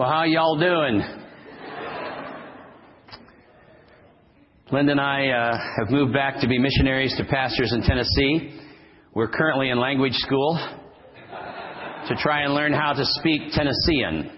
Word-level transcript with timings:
Well, 0.00 0.08
how 0.08 0.24
y'all 0.24 0.58
doing? 0.58 1.02
Linda 4.72 4.92
and 4.92 4.98
I 4.98 5.28
uh, 5.28 5.58
have 5.76 5.90
moved 5.90 6.14
back 6.14 6.40
to 6.40 6.48
be 6.48 6.58
missionaries 6.58 7.14
to 7.18 7.24
pastors 7.24 7.70
in 7.74 7.82
Tennessee. 7.82 8.58
We're 9.12 9.28
currently 9.28 9.68
in 9.68 9.78
language 9.78 10.14
school 10.14 10.54
to 12.08 12.16
try 12.16 12.44
and 12.44 12.54
learn 12.54 12.72
how 12.72 12.94
to 12.94 13.04
speak 13.04 13.52
Tennessean. 13.52 14.32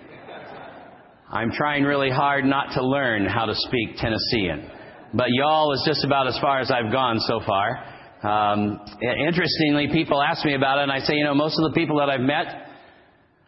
I'm 1.31 1.53
trying 1.53 1.85
really 1.85 2.11
hard 2.11 2.45
not 2.45 2.75
to 2.75 2.85
learn 2.85 3.25
how 3.25 3.45
to 3.45 3.55
speak 3.55 3.99
Tennessean. 3.99 4.69
But 5.15 5.29
y'all 5.29 5.73
is 5.75 5.85
just 5.87 6.05
about 6.05 6.27
as 6.27 6.37
far 6.41 6.59
as 6.59 6.73
I've 6.73 6.91
gone 6.91 7.21
so 7.21 7.41
far. 7.47 7.85
Um, 8.25 8.81
interestingly, 9.29 9.87
people 9.93 10.21
ask 10.21 10.45
me 10.45 10.57
about 10.57 10.79
it, 10.79 10.83
and 10.83 10.91
I 10.91 10.99
say, 10.99 11.15
you 11.15 11.23
know, 11.23 11.37
most 11.37 11.57
of 11.57 11.71
the 11.71 11.75
people 11.77 11.99
that 11.99 12.11
I've 12.11 12.21
met 12.21 12.47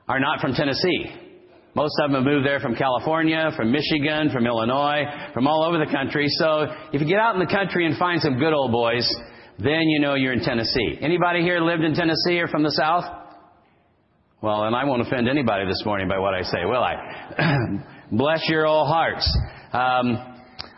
are 0.06 0.20
not 0.20 0.38
from 0.38 0.52
Tennessee. 0.52 1.23
Most 1.74 1.94
of 2.00 2.10
them 2.10 2.22
have 2.22 2.32
moved 2.32 2.46
there 2.46 2.60
from 2.60 2.76
California, 2.76 3.50
from 3.56 3.72
Michigan, 3.72 4.30
from 4.32 4.46
Illinois, 4.46 5.02
from 5.32 5.48
all 5.48 5.64
over 5.64 5.78
the 5.84 5.90
country. 5.90 6.26
So 6.28 6.66
if 6.92 7.00
you 7.00 7.06
get 7.06 7.18
out 7.18 7.34
in 7.34 7.40
the 7.40 7.52
country 7.52 7.84
and 7.84 7.96
find 7.98 8.20
some 8.20 8.38
good 8.38 8.52
old 8.52 8.70
boys, 8.70 9.08
then 9.58 9.82
you 9.88 10.00
know 10.00 10.14
you're 10.14 10.32
in 10.32 10.40
Tennessee. 10.40 10.98
Anybody 11.00 11.42
here 11.42 11.60
lived 11.60 11.82
in 11.82 11.94
Tennessee 11.94 12.38
or 12.38 12.46
from 12.46 12.62
the 12.62 12.70
South? 12.70 13.04
Well, 14.40 14.64
and 14.64 14.76
I 14.76 14.84
won't 14.84 15.02
offend 15.02 15.28
anybody 15.28 15.66
this 15.66 15.82
morning 15.84 16.06
by 16.06 16.18
what 16.18 16.34
I 16.34 16.42
say, 16.42 16.64
will 16.64 16.82
I? 16.82 16.94
Bless 18.12 18.48
your 18.48 18.66
old 18.66 18.88
hearts. 18.88 19.26
Um, 19.72 20.34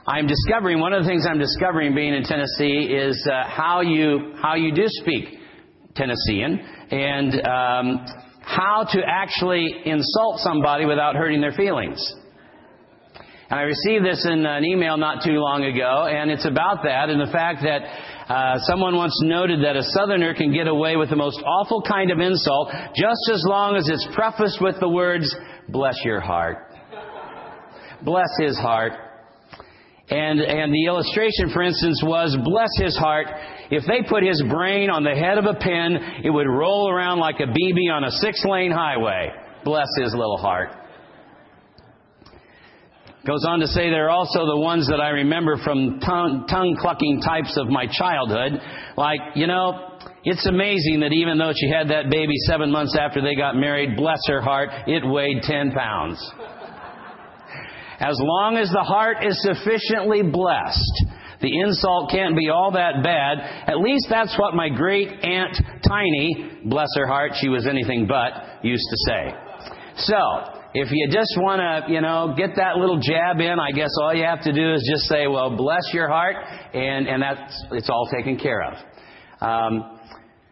I'm 0.07 0.27
discovering 0.27 0.79
one 0.79 0.93
of 0.93 1.03
the 1.03 1.09
things 1.09 1.27
I'm 1.29 1.39
discovering 1.39 1.95
being 1.95 2.15
in 2.15 2.23
Tennessee 2.23 2.95
is 2.95 3.29
uh, 3.31 3.49
how 3.49 3.81
you 3.81 4.35
how 4.41 4.55
you 4.55 4.73
do 4.73 4.85
speak 4.87 5.41
Tennessean 5.97 6.61
and 6.91 7.35
um, 7.45 8.07
how 8.47 8.87
to 8.93 9.03
actually 9.05 9.67
insult 9.85 10.39
somebody 10.39 10.87
without 10.87 11.17
hurting 11.17 11.41
their 11.41 11.53
feelings. 11.53 11.99
And 13.51 13.59
I 13.59 13.63
received 13.63 14.05
this 14.05 14.25
in 14.25 14.47
an 14.47 14.65
email 14.65 14.97
not 14.97 15.25
too 15.25 15.39
long 15.39 15.65
ago, 15.65 16.07
and 16.07 16.31
it's 16.31 16.47
about 16.47 16.85
that 16.85 17.11
and 17.11 17.21
the 17.21 17.33
fact 17.33 17.63
that 17.63 17.83
uh, 18.33 18.59
someone 18.61 18.95
once 18.97 19.19
noted 19.23 19.65
that 19.65 19.77
a 19.77 19.83
Southerner 19.83 20.35
can 20.35 20.53
get 20.53 20.69
away 20.69 20.97
with 20.97 21.11
the 21.11 21.17
most 21.17 21.41
awful 21.45 21.83
kind 21.83 22.11
of 22.11 22.19
insult 22.19 22.71
just 22.95 23.31
as 23.33 23.43
long 23.47 23.77
as 23.77 23.89
it's 23.89 24.07
prefaced 24.15 24.61
with 24.61 24.79
the 24.81 24.89
words, 24.89 25.33
"Bless 25.69 25.97
your 26.05 26.21
heart." 26.21 26.59
Bless 28.03 28.29
his 28.41 28.57
heart. 28.59 28.93
And, 30.09 30.41
and 30.41 30.73
the 30.73 30.87
illustration, 30.87 31.51
for 31.53 31.63
instance, 31.63 32.01
was 32.05 32.37
bless 32.45 32.71
his 32.79 32.97
heart. 32.97 33.27
If 33.71 33.85
they 33.87 34.09
put 34.09 34.23
his 34.23 34.41
brain 34.49 34.89
on 34.89 35.03
the 35.03 35.15
head 35.15 35.37
of 35.37 35.47
a 35.47 35.55
pin, 35.55 35.99
it 36.23 36.31
would 36.31 36.47
roll 36.47 36.89
around 36.89 37.19
like 37.19 37.41
a 37.41 37.51
BB 37.51 37.91
on 37.93 38.05
a 38.05 38.11
six 38.11 38.45
lane 38.45 38.71
highway. 38.71 39.33
Bless 39.65 39.89
his 40.01 40.13
little 40.15 40.39
heart. 40.39 40.71
Goes 43.27 43.45
on 43.49 43.59
to 43.59 43.67
say 43.67 43.91
they're 43.91 44.11
also 44.11 44.47
the 44.47 44.57
ones 44.57 44.87
that 44.87 45.01
I 45.01 45.09
remember 45.09 45.57
from 45.65 45.99
tongue 45.99 46.77
clucking 46.81 47.21
types 47.23 47.59
of 47.59 47.67
my 47.67 47.87
childhood. 47.91 48.61
Like, 48.97 49.19
you 49.35 49.49
know, 49.49 49.99
it's 50.23 50.47
amazing 50.47 51.01
that 51.01 51.13
even 51.13 51.37
though 51.37 51.51
she 51.53 51.69
had 51.69 51.89
that 51.89 52.09
baby 52.09 52.35
seven 52.47 52.71
months 52.71 52.97
after 52.97 53.21
they 53.21 53.35
got 53.35 53.57
married, 53.57 53.97
bless 53.97 54.21
her 54.29 54.41
heart, 54.41 54.71
it 54.87 55.03
weighed 55.05 55.43
10 55.43 55.73
pounds. 55.73 56.19
As 57.99 58.19
long 58.21 58.57
as 58.57 58.71
the 58.71 58.83
heart 58.83 59.19
is 59.25 59.41
sufficiently 59.43 60.23
blessed, 60.23 61.05
the 61.41 61.61
insult 61.61 62.11
can't 62.11 62.37
be 62.37 62.49
all 62.49 62.73
that 62.73 63.03
bad. 63.03 63.39
At 63.69 63.79
least 63.79 64.07
that's 64.09 64.39
what 64.39 64.55
my 64.55 64.69
great 64.69 65.09
aunt 65.25 65.57
Tiny, 65.87 66.61
bless 66.65 66.89
her 66.97 67.07
heart, 67.07 67.33
she 67.41 67.49
was 67.49 67.67
anything 67.67 68.07
but, 68.09 68.65
used 68.65 68.85
to 68.91 68.97
say. 69.07 69.35
So, 69.99 70.17
if 70.75 70.89
you 70.91 71.09
just 71.11 71.33
want 71.39 71.61
to, 71.61 71.93
you 71.93 72.01
know, 72.01 72.35
get 72.37 72.57
that 72.57 72.77
little 72.77 72.99
jab 73.01 73.41
in, 73.41 73.59
I 73.61 73.71
guess 73.71 73.91
all 74.03 74.13
you 74.13 74.25
have 74.25 74.43
to 74.43 74.53
do 74.53 74.75
is 74.75 74.87
just 74.93 75.09
say, 75.09 75.27
well, 75.27 75.57
bless 75.57 75.95
your 75.95 76.09
heart, 76.09 76.37
and, 76.75 77.07
and 77.07 77.23
that's, 77.23 77.65
it's 77.71 77.89
all 77.89 78.09
taken 78.13 78.37
care 78.37 78.63
of. 78.63 78.75
Um, 79.41 79.99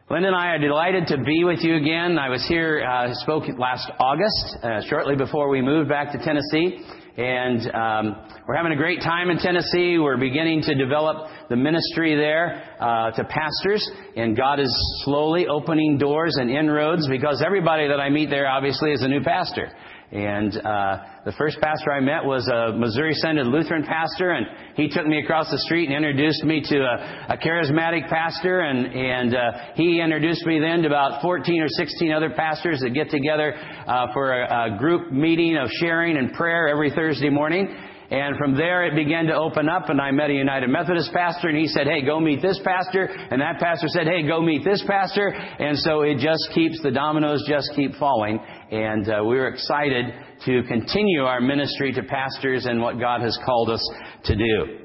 Linda 0.08 0.28
and 0.28 0.36
I 0.36 0.48
are 0.48 0.58
delighted 0.58 1.08
to 1.08 1.18
be 1.18 1.44
with 1.44 1.60
you 1.64 1.76
again. 1.76 2.18
I 2.18 2.28
was 2.28 2.46
here, 2.46 2.84
uh, 2.84 3.12
spoke 3.14 3.44
last 3.58 3.90
August, 3.98 4.56
uh, 4.62 4.82
shortly 4.88 5.16
before 5.16 5.48
we 5.48 5.62
moved 5.62 5.88
back 5.88 6.12
to 6.12 6.18
Tennessee. 6.18 6.78
And 7.16 7.60
um, 7.72 8.16
we're 8.48 8.56
having 8.56 8.72
a 8.72 8.76
great 8.76 9.00
time 9.00 9.30
in 9.30 9.38
Tennessee. 9.38 9.98
We're 9.98 10.16
beginning 10.16 10.62
to 10.62 10.74
develop 10.74 11.28
the 11.48 11.54
ministry 11.54 12.16
there 12.16 12.74
uh, 12.80 13.12
to 13.12 13.22
pastors, 13.24 13.88
and 14.16 14.36
God 14.36 14.58
is 14.58 14.74
slowly 15.04 15.46
opening 15.46 15.96
doors 15.96 16.36
and 16.40 16.50
inroads 16.50 17.06
because 17.06 17.40
everybody 17.44 17.86
that 17.86 18.00
I 18.00 18.10
meet 18.10 18.30
there 18.30 18.48
obviously 18.48 18.90
is 18.90 19.02
a 19.02 19.08
new 19.08 19.22
pastor. 19.22 19.70
And 20.14 20.56
uh, 20.56 20.98
the 21.24 21.32
first 21.32 21.58
pastor 21.60 21.90
I 21.90 21.98
met 21.98 22.24
was 22.24 22.46
a 22.46 22.72
Missouri 22.72 23.14
Synod 23.14 23.48
Lutheran 23.48 23.82
pastor, 23.82 24.30
and 24.30 24.46
he 24.76 24.88
took 24.88 25.04
me 25.04 25.18
across 25.18 25.50
the 25.50 25.58
street 25.58 25.90
and 25.90 25.96
introduced 25.96 26.44
me 26.44 26.62
to 26.62 26.76
a, 26.76 27.34
a 27.34 27.36
charismatic 27.36 28.08
pastor, 28.08 28.60
and, 28.60 28.86
and 28.94 29.34
uh, 29.34 29.52
he 29.74 30.00
introduced 30.00 30.46
me 30.46 30.60
then 30.60 30.82
to 30.82 30.86
about 30.86 31.20
14 31.20 31.60
or 31.60 31.66
16 31.68 32.12
other 32.12 32.30
pastors 32.30 32.78
that 32.78 32.90
get 32.90 33.10
together 33.10 33.54
uh, 33.56 34.06
for 34.12 34.40
a, 34.40 34.74
a 34.74 34.78
group 34.78 35.10
meeting 35.10 35.56
of 35.56 35.68
sharing 35.80 36.16
and 36.16 36.32
prayer 36.34 36.68
every 36.68 36.92
Thursday 36.92 37.28
morning. 37.28 37.74
And 38.10 38.36
from 38.36 38.56
there 38.56 38.86
it 38.86 38.94
began 38.94 39.26
to 39.26 39.34
open 39.34 39.68
up 39.68 39.88
and 39.88 40.00
I 40.00 40.10
met 40.10 40.30
a 40.30 40.34
United 40.34 40.68
Methodist 40.68 41.12
pastor 41.12 41.48
and 41.48 41.58
he 41.58 41.66
said, 41.66 41.86
hey, 41.86 42.04
go 42.04 42.20
meet 42.20 42.42
this 42.42 42.60
pastor. 42.64 43.04
And 43.04 43.40
that 43.40 43.58
pastor 43.60 43.88
said, 43.88 44.06
hey, 44.06 44.26
go 44.26 44.42
meet 44.42 44.64
this 44.64 44.82
pastor. 44.86 45.28
And 45.28 45.78
so 45.78 46.02
it 46.02 46.18
just 46.18 46.50
keeps, 46.54 46.80
the 46.82 46.90
dominoes 46.90 47.44
just 47.48 47.70
keep 47.74 47.94
falling. 47.96 48.38
And 48.70 49.08
uh, 49.08 49.24
we 49.24 49.38
are 49.38 49.48
excited 49.48 50.06
to 50.44 50.62
continue 50.64 51.22
our 51.22 51.40
ministry 51.40 51.92
to 51.92 52.02
pastors 52.02 52.66
and 52.66 52.80
what 52.80 53.00
God 53.00 53.22
has 53.22 53.38
called 53.44 53.70
us 53.70 53.90
to 54.24 54.36
do. 54.36 54.83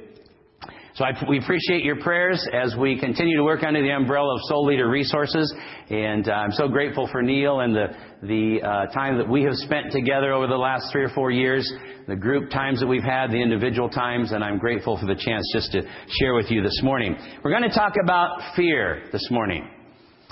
So 1.00 1.06
we 1.30 1.40
appreciate 1.40 1.86
your 1.86 1.96
prayers 2.02 2.46
as 2.52 2.76
we 2.76 3.00
continue 3.00 3.38
to 3.38 3.44
work 3.46 3.64
under 3.64 3.82
the 3.82 3.92
umbrella 3.92 4.36
of 4.36 4.42
Soul 4.50 4.66
Leader 4.66 4.90
Resources. 4.90 5.50
And 5.90 6.28
uh, 6.28 6.34
I'm 6.34 6.52
so 6.52 6.68
grateful 6.68 7.08
for 7.10 7.22
Neil 7.22 7.62
and 7.62 7.74
the, 7.74 7.88
the 8.22 8.60
uh, 8.62 8.92
time 8.92 9.18
that 9.18 9.30
we 9.30 9.44
have 9.44 9.54
spent 9.54 9.94
together 9.94 10.34
over 10.34 10.48
the 10.48 10.58
last 10.58 10.92
three 10.92 11.06
or 11.06 11.09
four 11.16 11.32
years, 11.32 11.72
the 12.09 12.18
group 12.18 12.50
times 12.50 12.82
that 12.82 12.88
we've 12.88 13.02
had, 13.02 13.32
the 13.32 13.42
individual 13.42 13.88
times, 13.90 14.34
and 14.34 14.44
I'm 14.44 14.58
grateful 14.58 15.00
for 15.00 15.06
the 15.06 15.16
chance 15.16 15.50
just 15.54 15.72
to 15.72 15.84
share 16.20 16.36
with 16.36 16.52
you 16.52 16.62
this 16.62 16.82
morning. 16.84 17.16
We're 17.46 17.58
going 17.58 17.70
to 17.70 17.74
talk 17.74 17.94
about 18.04 18.58
fear 18.58 19.04
this 19.14 19.26
morning. 19.32 19.70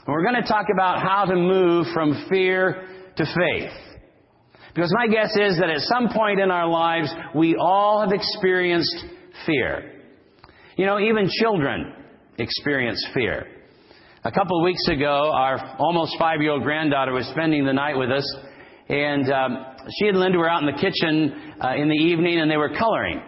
We're 0.05 0.23
going 0.23 0.35
to 0.35 0.49
talk 0.49 0.65
about 0.73 1.01
how 1.01 1.23
to 1.23 1.35
move 1.37 1.85
from 1.93 2.25
fear 2.29 2.89
to 3.15 3.23
faith. 3.23 3.71
Because 4.75 4.93
my 4.93 5.07
guess 5.07 5.29
is 5.29 5.59
that 5.59 5.69
at 5.69 5.79
some 5.83 6.09
point 6.09 6.41
in 6.41 6.51
our 6.51 6.67
lives, 6.67 7.09
we 7.33 7.55
all 7.55 8.01
have 8.01 8.11
experienced 8.11 9.05
fear. 9.45 9.93
You 10.77 10.85
know, 10.85 10.99
even 10.99 11.27
children 11.27 11.91
experience 12.37 13.03
fear. 13.11 13.47
A 14.23 14.31
couple 14.31 14.59
of 14.59 14.63
weeks 14.63 14.87
ago, 14.87 15.31
our 15.33 15.75
almost 15.79 16.15
five 16.19 16.39
year 16.39 16.51
old 16.51 16.61
granddaughter 16.61 17.11
was 17.11 17.25
spending 17.29 17.65
the 17.65 17.73
night 17.73 17.97
with 17.97 18.11
us, 18.11 18.37
and 18.87 19.27
um, 19.31 19.57
she 19.97 20.07
and 20.07 20.19
Linda 20.19 20.37
were 20.37 20.47
out 20.47 20.61
in 20.61 20.67
the 20.67 20.79
kitchen 20.79 21.55
uh, 21.59 21.73
in 21.73 21.89
the 21.89 21.95
evening 21.95 22.39
and 22.39 22.51
they 22.51 22.57
were 22.57 22.77
coloring. 22.77 23.19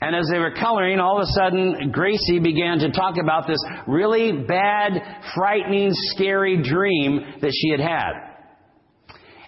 And 0.00 0.16
as 0.16 0.26
they 0.32 0.38
were 0.38 0.52
coloring, 0.52 0.98
all 0.98 1.20
of 1.20 1.24
a 1.24 1.32
sudden, 1.32 1.90
Gracie 1.92 2.38
began 2.38 2.78
to 2.78 2.90
talk 2.90 3.16
about 3.22 3.46
this 3.46 3.58
really 3.86 4.32
bad, 4.32 4.92
frightening, 5.34 5.90
scary 5.92 6.62
dream 6.62 7.20
that 7.42 7.52
she 7.52 7.70
had 7.72 7.80
had. 7.80 8.35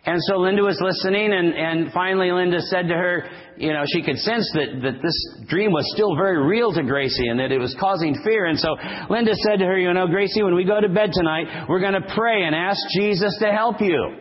And 0.06 0.18
so 0.22 0.38
Linda 0.38 0.62
was 0.62 0.80
listening, 0.80 1.32
and, 1.32 1.52
and 1.54 1.92
finally 1.92 2.30
Linda 2.30 2.60
said 2.60 2.88
to 2.88 2.94
her, 2.94 3.28
you 3.56 3.72
know, 3.72 3.82
she 3.92 4.02
could 4.02 4.16
sense 4.18 4.48
that, 4.54 4.80
that 4.82 5.02
this 5.02 5.46
dream 5.48 5.72
was 5.72 5.84
still 5.94 6.14
very 6.14 6.40
real 6.40 6.72
to 6.72 6.82
Gracie 6.82 7.28
and 7.28 7.40
that 7.40 7.50
it 7.50 7.58
was 7.58 7.76
causing 7.80 8.14
fear. 8.24 8.46
And 8.46 8.58
so 8.58 8.76
Linda 9.10 9.34
said 9.34 9.58
to 9.58 9.64
her, 9.64 9.78
you 9.78 9.92
know, 9.92 10.06
Gracie, 10.06 10.42
when 10.42 10.54
we 10.54 10.64
go 10.64 10.80
to 10.80 10.88
bed 10.88 11.10
tonight, 11.12 11.66
we're 11.68 11.80
going 11.80 12.00
to 12.00 12.14
pray 12.14 12.44
and 12.44 12.54
ask 12.54 12.78
Jesus 12.94 13.36
to 13.40 13.52
help 13.52 13.80
you. 13.80 14.16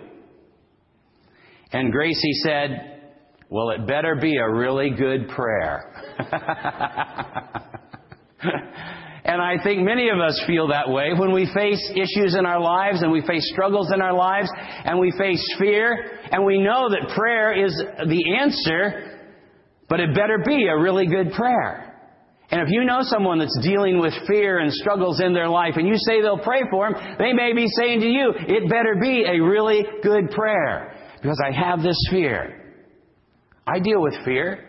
And 1.71 1.91
Gracie 1.91 2.33
said, 2.43 2.97
well, 3.49 3.69
it 3.69 3.87
better 3.87 4.15
be 4.15 4.37
a 4.37 4.49
really 4.49 4.89
good 4.89 5.29
prayer. 5.29 5.93
And 9.27 9.41
I 9.41 9.61
think 9.61 9.83
many 9.83 10.07
of 10.07 10.19
us 10.19 10.41
feel 10.47 10.69
that 10.69 10.87
way 10.89 11.11
when 11.13 11.33
we 11.33 11.51
face 11.53 11.83
issues 11.91 12.33
in 12.33 12.45
our 12.45 12.61
lives 12.61 13.01
and 13.01 13.11
we 13.11 13.21
face 13.21 13.43
struggles 13.51 13.91
in 13.93 14.01
our 14.01 14.13
lives 14.13 14.49
and 14.85 14.97
we 14.97 15.11
face 15.17 15.43
fear 15.59 16.19
and 16.31 16.45
we 16.45 16.59
know 16.59 16.89
that 16.89 17.13
prayer 17.13 17.65
is 17.65 17.75
the 18.07 18.37
answer, 18.39 19.19
but 19.89 19.99
it 19.99 20.15
better 20.15 20.41
be 20.45 20.67
a 20.67 20.79
really 20.79 21.07
good 21.07 21.33
prayer. 21.33 21.83
And 22.49 22.61
if 22.61 22.69
you 22.69 22.85
know 22.85 22.99
someone 23.01 23.39
that's 23.39 23.59
dealing 23.61 23.99
with 23.99 24.13
fear 24.27 24.59
and 24.59 24.71
struggles 24.71 25.19
in 25.19 25.33
their 25.33 25.49
life 25.49 25.73
and 25.75 25.85
you 25.85 25.95
say 25.97 26.21
they'll 26.21 26.39
pray 26.39 26.61
for 26.71 26.89
them, 26.89 27.17
they 27.19 27.33
may 27.33 27.51
be 27.51 27.67
saying 27.77 27.99
to 27.99 28.07
you, 28.07 28.33
it 28.33 28.69
better 28.69 28.95
be 29.01 29.25
a 29.27 29.43
really 29.43 29.83
good 30.01 30.31
prayer 30.31 30.95
because 31.21 31.41
I 31.45 31.51
have 31.51 31.83
this 31.83 31.99
fear. 32.09 32.63
I 33.67 33.79
deal 33.79 34.01
with 34.01 34.13
fear. 34.23 34.66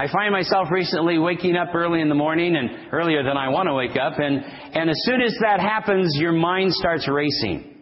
I 0.00 0.10
find 0.10 0.32
myself 0.32 0.68
recently 0.70 1.18
waking 1.18 1.56
up 1.56 1.74
early 1.74 2.00
in 2.00 2.08
the 2.08 2.14
morning 2.14 2.56
and 2.56 2.90
earlier 2.90 3.22
than 3.22 3.36
I 3.36 3.50
want 3.50 3.68
to 3.68 3.74
wake 3.74 3.98
up, 4.00 4.18
and, 4.18 4.40
and 4.40 4.88
as 4.88 4.96
soon 5.04 5.20
as 5.20 5.36
that 5.42 5.60
happens, 5.60 6.16
your 6.18 6.32
mind 6.32 6.72
starts 6.72 7.06
racing. 7.06 7.76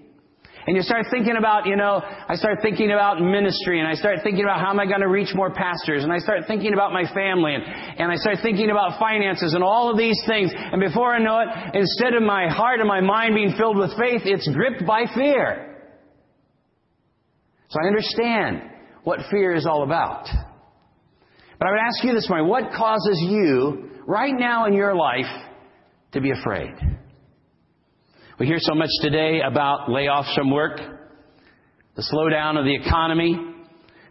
And 0.67 0.75
you 0.75 0.83
start 0.83 1.07
thinking 1.13 1.37
about, 1.39 1.67
you 1.67 1.77
know, 1.77 2.03
I 2.03 2.35
start 2.35 2.59
thinking 2.61 2.91
about 2.91 3.23
ministry 3.23 3.79
and 3.79 3.87
I 3.87 3.95
start 3.95 4.19
thinking 4.25 4.43
about 4.43 4.59
how 4.59 4.71
am 4.71 4.81
I 4.81 4.87
going 4.87 5.01
to 5.01 5.09
reach 5.09 5.33
more 5.33 5.55
pastors 5.55 6.03
and 6.03 6.13
I 6.13 6.19
start 6.19 6.41
thinking 6.49 6.75
about 6.75 6.93
my 6.93 7.05
family 7.15 7.55
and, 7.55 7.63
and 7.63 8.11
I 8.11 8.17
start 8.17 8.39
thinking 8.43 8.69
about 8.69 8.99
finances 8.99 9.55
and 9.55 9.63
all 9.63 9.89
of 9.89 9.97
these 9.97 10.21
things. 10.27 10.51
And 10.53 10.81
before 10.81 11.15
I 11.15 11.21
know 11.21 11.39
it, 11.39 11.49
instead 11.73 12.15
of 12.15 12.23
my 12.25 12.49
heart 12.49 12.81
and 12.81 12.89
my 12.89 13.01
mind 13.01 13.37
being 13.37 13.55
filled 13.57 13.79
with 13.79 13.97
faith, 13.97 14.23
it's 14.25 14.47
gripped 14.53 14.85
by 14.85 15.05
fear. 15.15 15.87
So 17.69 17.79
I 17.83 17.87
understand 17.87 18.63
what 19.05 19.21
fear 19.31 19.55
is 19.55 19.67
all 19.67 19.85
about. 19.85 20.27
But 21.59 21.67
I 21.67 21.71
would 21.73 21.81
ask 21.81 22.05
you 22.05 22.15
this 22.15 22.29
morning, 22.29 22.49
what 22.49 22.73
causes 22.73 23.19
you 23.21 23.91
right 24.07 24.35
now 24.37 24.67
in 24.67 24.75
your 24.75 24.95
life 24.95 25.27
to 26.13 26.21
be 26.21 26.31
afraid? 26.31 26.71
We 28.39 28.47
hear 28.47 28.59
so 28.61 28.75
much 28.75 28.91
today 29.03 29.41
about 29.45 29.89
layoffs 29.89 30.33
from 30.37 30.53
work, 30.53 30.79
the 31.97 32.03
slowdown 32.13 32.57
of 32.57 32.65
the 32.65 32.75
economy, 32.77 33.37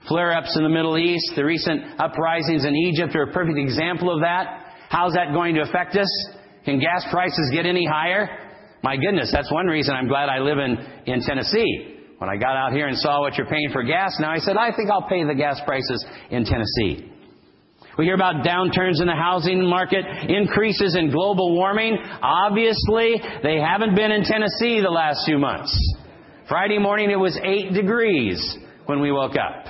flare 0.10 0.34
ups 0.34 0.54
in 0.58 0.64
the 0.64 0.70
Middle 0.70 0.98
East, 0.98 1.32
the 1.38 1.46
recent 1.46 2.00
uprisings 2.00 2.66
in 2.66 2.76
Egypt 2.76 3.16
are 3.16 3.24
a 3.24 3.32
perfect 3.32 3.58
example 3.58 4.14
of 4.14 4.22
that. 4.22 4.74
How's 4.90 5.14
that 5.14 5.32
going 5.34 5.56
to 5.56 5.62
affect 5.62 5.96
us? 5.96 6.10
Can 6.66 6.80
gas 6.80 7.06
prices 7.10 7.52
get 7.54 7.66
any 7.66 7.86
higher? 7.86 8.28
My 8.84 8.98
goodness, 8.98 9.32
that's 9.32 9.52
one 9.52 9.68
reason 9.68 9.96
I'm 9.96 10.10
glad 10.10 10.28
I 10.28 10.40
live 10.40 10.58
in, 10.58 11.14
in 11.14 11.22
Tennessee. 11.22 11.96
When 12.18 12.30
I 12.30 12.36
got 12.36 12.58
out 12.58 12.74
here 12.74 12.88
and 12.88 12.98
saw 12.98 13.22
what 13.22 13.38
you're 13.38 13.48
paying 13.48 13.70
for 13.72 13.84
gas, 13.84 14.18
now 14.20 14.32
I 14.32 14.40
said, 14.40 14.58
I 14.58 14.76
think 14.76 14.90
I'll 14.90 15.08
pay 15.08 15.24
the 15.24 15.36
gas 15.36 15.62
prices 15.66 16.06
in 16.30 16.44
Tennessee. 16.44 17.14
We 17.98 18.06
hear 18.06 18.14
about 18.14 18.46
downturns 18.46 19.02
in 19.02 19.08
the 19.08 19.16
housing 19.16 19.68
market, 19.68 20.06
increases 20.30 20.96
in 20.96 21.10
global 21.10 21.56
warming. 21.56 21.98
Obviously, 22.22 23.16
they 23.42 23.60
haven't 23.60 23.96
been 23.96 24.12
in 24.12 24.24
Tennessee 24.24 24.82
the 24.82 24.92
last 24.92 25.26
few 25.26 25.40
months. 25.40 25.76
Friday 26.48 26.78
morning 26.78 27.10
it 27.10 27.16
was 27.16 27.38
8 27.44 27.74
degrees 27.74 28.58
when 28.86 29.02
we 29.02 29.12
woke 29.12 29.36
up. 29.36 29.66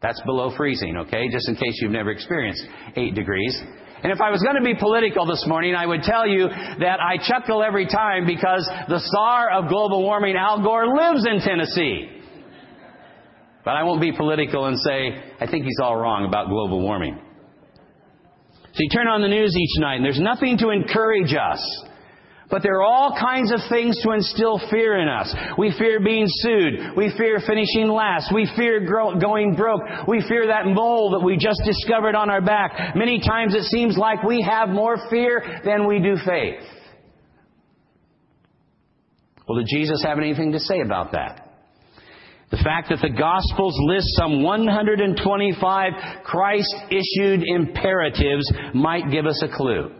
That's 0.00 0.20
below 0.22 0.54
freezing, 0.56 0.96
okay? 0.98 1.28
Just 1.28 1.48
in 1.48 1.56
case 1.56 1.78
you've 1.82 1.90
never 1.90 2.10
experienced 2.10 2.62
8 2.94 3.14
degrees. 3.14 3.60
And 4.04 4.12
if 4.12 4.20
I 4.20 4.30
was 4.30 4.42
going 4.42 4.56
to 4.56 4.62
be 4.62 4.74
political 4.78 5.26
this 5.26 5.44
morning, 5.48 5.74
I 5.74 5.86
would 5.86 6.02
tell 6.02 6.28
you 6.28 6.48
that 6.48 7.00
I 7.00 7.16
chuckle 7.16 7.62
every 7.62 7.86
time 7.86 8.26
because 8.26 8.68
the 8.86 9.00
star 9.00 9.50
of 9.50 9.68
global 9.68 10.02
warming, 10.02 10.36
Al 10.36 10.62
Gore, 10.62 10.86
lives 10.86 11.26
in 11.26 11.40
Tennessee. 11.40 12.10
But 13.64 13.76
I 13.76 13.82
won't 13.82 14.02
be 14.02 14.12
political 14.12 14.66
and 14.66 14.78
say, 14.78 15.22
I 15.40 15.46
think 15.50 15.64
he's 15.64 15.80
all 15.82 15.96
wrong 15.96 16.26
about 16.26 16.48
global 16.48 16.82
warming. 16.82 17.18
So 18.74 18.82
you 18.82 18.88
turn 18.88 19.06
on 19.06 19.22
the 19.22 19.28
news 19.28 19.56
each 19.56 19.80
night 19.80 19.96
and 19.96 20.04
there's 20.04 20.20
nothing 20.20 20.58
to 20.58 20.70
encourage 20.70 21.32
us. 21.32 21.62
But 22.50 22.62
there 22.62 22.74
are 22.74 22.82
all 22.82 23.16
kinds 23.18 23.52
of 23.52 23.60
things 23.70 24.00
to 24.02 24.10
instill 24.10 24.60
fear 24.68 24.98
in 24.98 25.08
us. 25.08 25.32
We 25.56 25.72
fear 25.78 25.98
being 26.00 26.26
sued. 26.28 26.96
We 26.96 27.12
fear 27.16 27.40
finishing 27.46 27.88
last. 27.88 28.34
We 28.34 28.50
fear 28.56 28.84
going 29.18 29.54
broke. 29.54 29.80
We 30.08 30.22
fear 30.28 30.48
that 30.48 30.66
mole 30.66 31.12
that 31.12 31.24
we 31.24 31.36
just 31.36 31.62
discovered 31.64 32.14
on 32.14 32.30
our 32.30 32.42
back. 32.42 32.94
Many 32.96 33.20
times 33.20 33.54
it 33.54 33.62
seems 33.62 33.96
like 33.96 34.22
we 34.24 34.42
have 34.42 34.68
more 34.68 34.96
fear 35.08 35.60
than 35.64 35.86
we 35.86 36.00
do 36.00 36.16
faith. 36.26 36.60
Well, 39.48 39.58
did 39.58 39.68
Jesus 39.68 40.02
have 40.02 40.18
anything 40.18 40.52
to 40.52 40.58
say 40.58 40.80
about 40.80 41.12
that? 41.12 41.43
The 42.54 42.62
fact 42.62 42.90
that 42.90 43.00
the 43.02 43.10
Gospels 43.10 43.74
list 43.82 44.06
some 44.16 44.44
125 44.44 45.92
Christ 46.22 46.74
issued 46.88 47.42
imperatives 47.42 48.48
might 48.72 49.10
give 49.10 49.26
us 49.26 49.42
a 49.42 49.48
clue. 49.48 49.90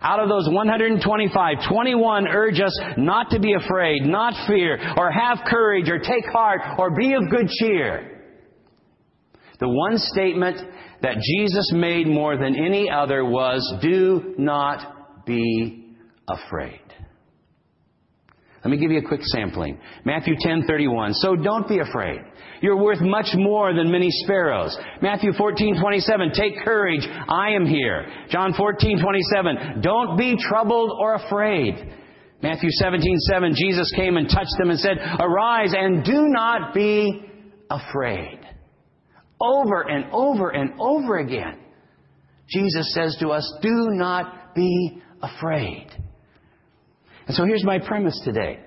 Out 0.00 0.20
of 0.20 0.28
those 0.28 0.48
125, 0.48 1.56
21 1.68 2.28
urge 2.28 2.60
us 2.60 2.80
not 2.96 3.30
to 3.30 3.40
be 3.40 3.54
afraid, 3.54 4.02
not 4.02 4.46
fear, 4.46 4.78
or 4.96 5.10
have 5.10 5.38
courage, 5.44 5.90
or 5.90 5.98
take 5.98 6.24
heart, 6.32 6.60
or 6.78 6.94
be 6.94 7.14
of 7.14 7.28
good 7.28 7.48
cheer. 7.58 8.22
The 9.58 9.68
one 9.68 9.98
statement 9.98 10.56
that 11.02 11.16
Jesus 11.16 11.72
made 11.74 12.06
more 12.06 12.36
than 12.36 12.54
any 12.54 12.88
other 12.88 13.24
was, 13.24 13.60
do 13.82 14.36
not 14.38 15.26
be 15.26 15.96
afraid. 16.28 16.89
Let 18.62 18.70
me 18.70 18.76
give 18.76 18.90
you 18.90 18.98
a 18.98 19.08
quick 19.08 19.22
sampling. 19.24 19.78
Matthew 20.04 20.34
10:31. 20.36 21.14
So 21.14 21.34
don't 21.34 21.66
be 21.66 21.78
afraid. 21.78 22.20
You're 22.60 22.76
worth 22.76 23.00
much 23.00 23.28
more 23.34 23.72
than 23.72 23.90
many 23.90 24.10
sparrows. 24.10 24.76
Matthew 25.00 25.32
14:27. 25.32 26.32
Take 26.32 26.58
courage. 26.58 27.06
I 27.28 27.50
am 27.50 27.64
here. 27.64 28.06
John 28.28 28.52
14:27. 28.52 29.80
Don't 29.80 30.18
be 30.18 30.36
troubled 30.36 30.90
or 31.00 31.14
afraid. 31.14 31.74
Matthew 32.42 32.70
17:7. 32.70 33.54
Jesus 33.54 33.90
came 33.92 34.18
and 34.18 34.28
touched 34.28 34.54
them 34.58 34.68
and 34.68 34.78
said, 34.78 34.98
"Arise 34.98 35.72
and 35.74 36.04
do 36.04 36.28
not 36.28 36.74
be 36.74 37.24
afraid." 37.70 38.40
Over 39.40 39.88
and 39.88 40.04
over 40.12 40.50
and 40.50 40.74
over 40.78 41.16
again. 41.16 41.56
Jesus 42.50 42.92
says 42.92 43.16
to 43.20 43.30
us, 43.30 43.58
"Do 43.62 43.88
not 43.92 44.54
be 44.54 45.00
afraid." 45.22 45.86
And 47.30 47.36
so 47.36 47.44
here's 47.44 47.62
my 47.62 47.78
premise 47.78 48.20
today. 48.24 48.58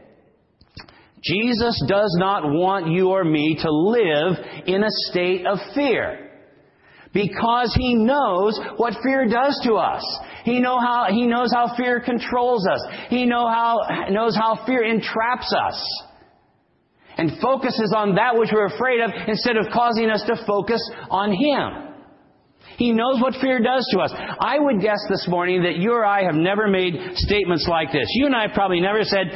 Jesus 1.21 1.83
does 1.85 2.15
not 2.17 2.43
want 2.45 2.87
you 2.87 3.09
or 3.09 3.25
me 3.25 3.57
to 3.61 3.69
live 3.69 4.37
in 4.65 4.81
a 4.81 4.89
state 5.09 5.45
of 5.45 5.57
fear. 5.75 6.31
Because 7.13 7.75
He 7.77 7.95
knows 7.95 8.57
what 8.77 8.93
fear 9.03 9.27
does 9.27 9.59
to 9.65 9.73
us. 9.73 10.01
He, 10.45 10.61
know 10.61 10.79
how, 10.79 11.07
he 11.09 11.27
knows 11.27 11.51
how 11.51 11.75
fear 11.75 11.99
controls 11.99 12.65
us. 12.65 12.79
He 13.09 13.25
know 13.25 13.49
how, 13.49 13.81
knows 14.09 14.33
how 14.33 14.65
fear 14.65 14.81
entraps 14.81 15.53
us. 15.53 16.03
And 17.17 17.31
focuses 17.41 17.93
on 17.93 18.15
that 18.15 18.37
which 18.37 18.51
we're 18.53 18.67
afraid 18.67 19.01
of 19.01 19.11
instead 19.27 19.57
of 19.57 19.65
causing 19.73 20.09
us 20.09 20.23
to 20.27 20.41
focus 20.47 20.79
on 21.09 21.31
Him. 21.31 21.92
He 22.83 22.91
knows 22.91 23.21
what 23.21 23.35
fear 23.39 23.63
does 23.63 23.87
to 23.93 23.99
us. 24.01 24.11
I 24.13 24.59
would 24.59 24.81
guess 24.81 24.99
this 25.07 25.25
morning 25.29 25.63
that 25.63 25.77
you 25.77 25.93
or 25.93 26.03
I 26.03 26.25
have 26.25 26.35
never 26.35 26.67
made 26.67 27.15
statements 27.15 27.65
like 27.65 27.93
this. 27.93 28.07
You 28.09 28.25
and 28.25 28.35
I 28.35 28.41
have 28.41 28.51
probably 28.53 28.81
never 28.81 29.05
said, 29.05 29.31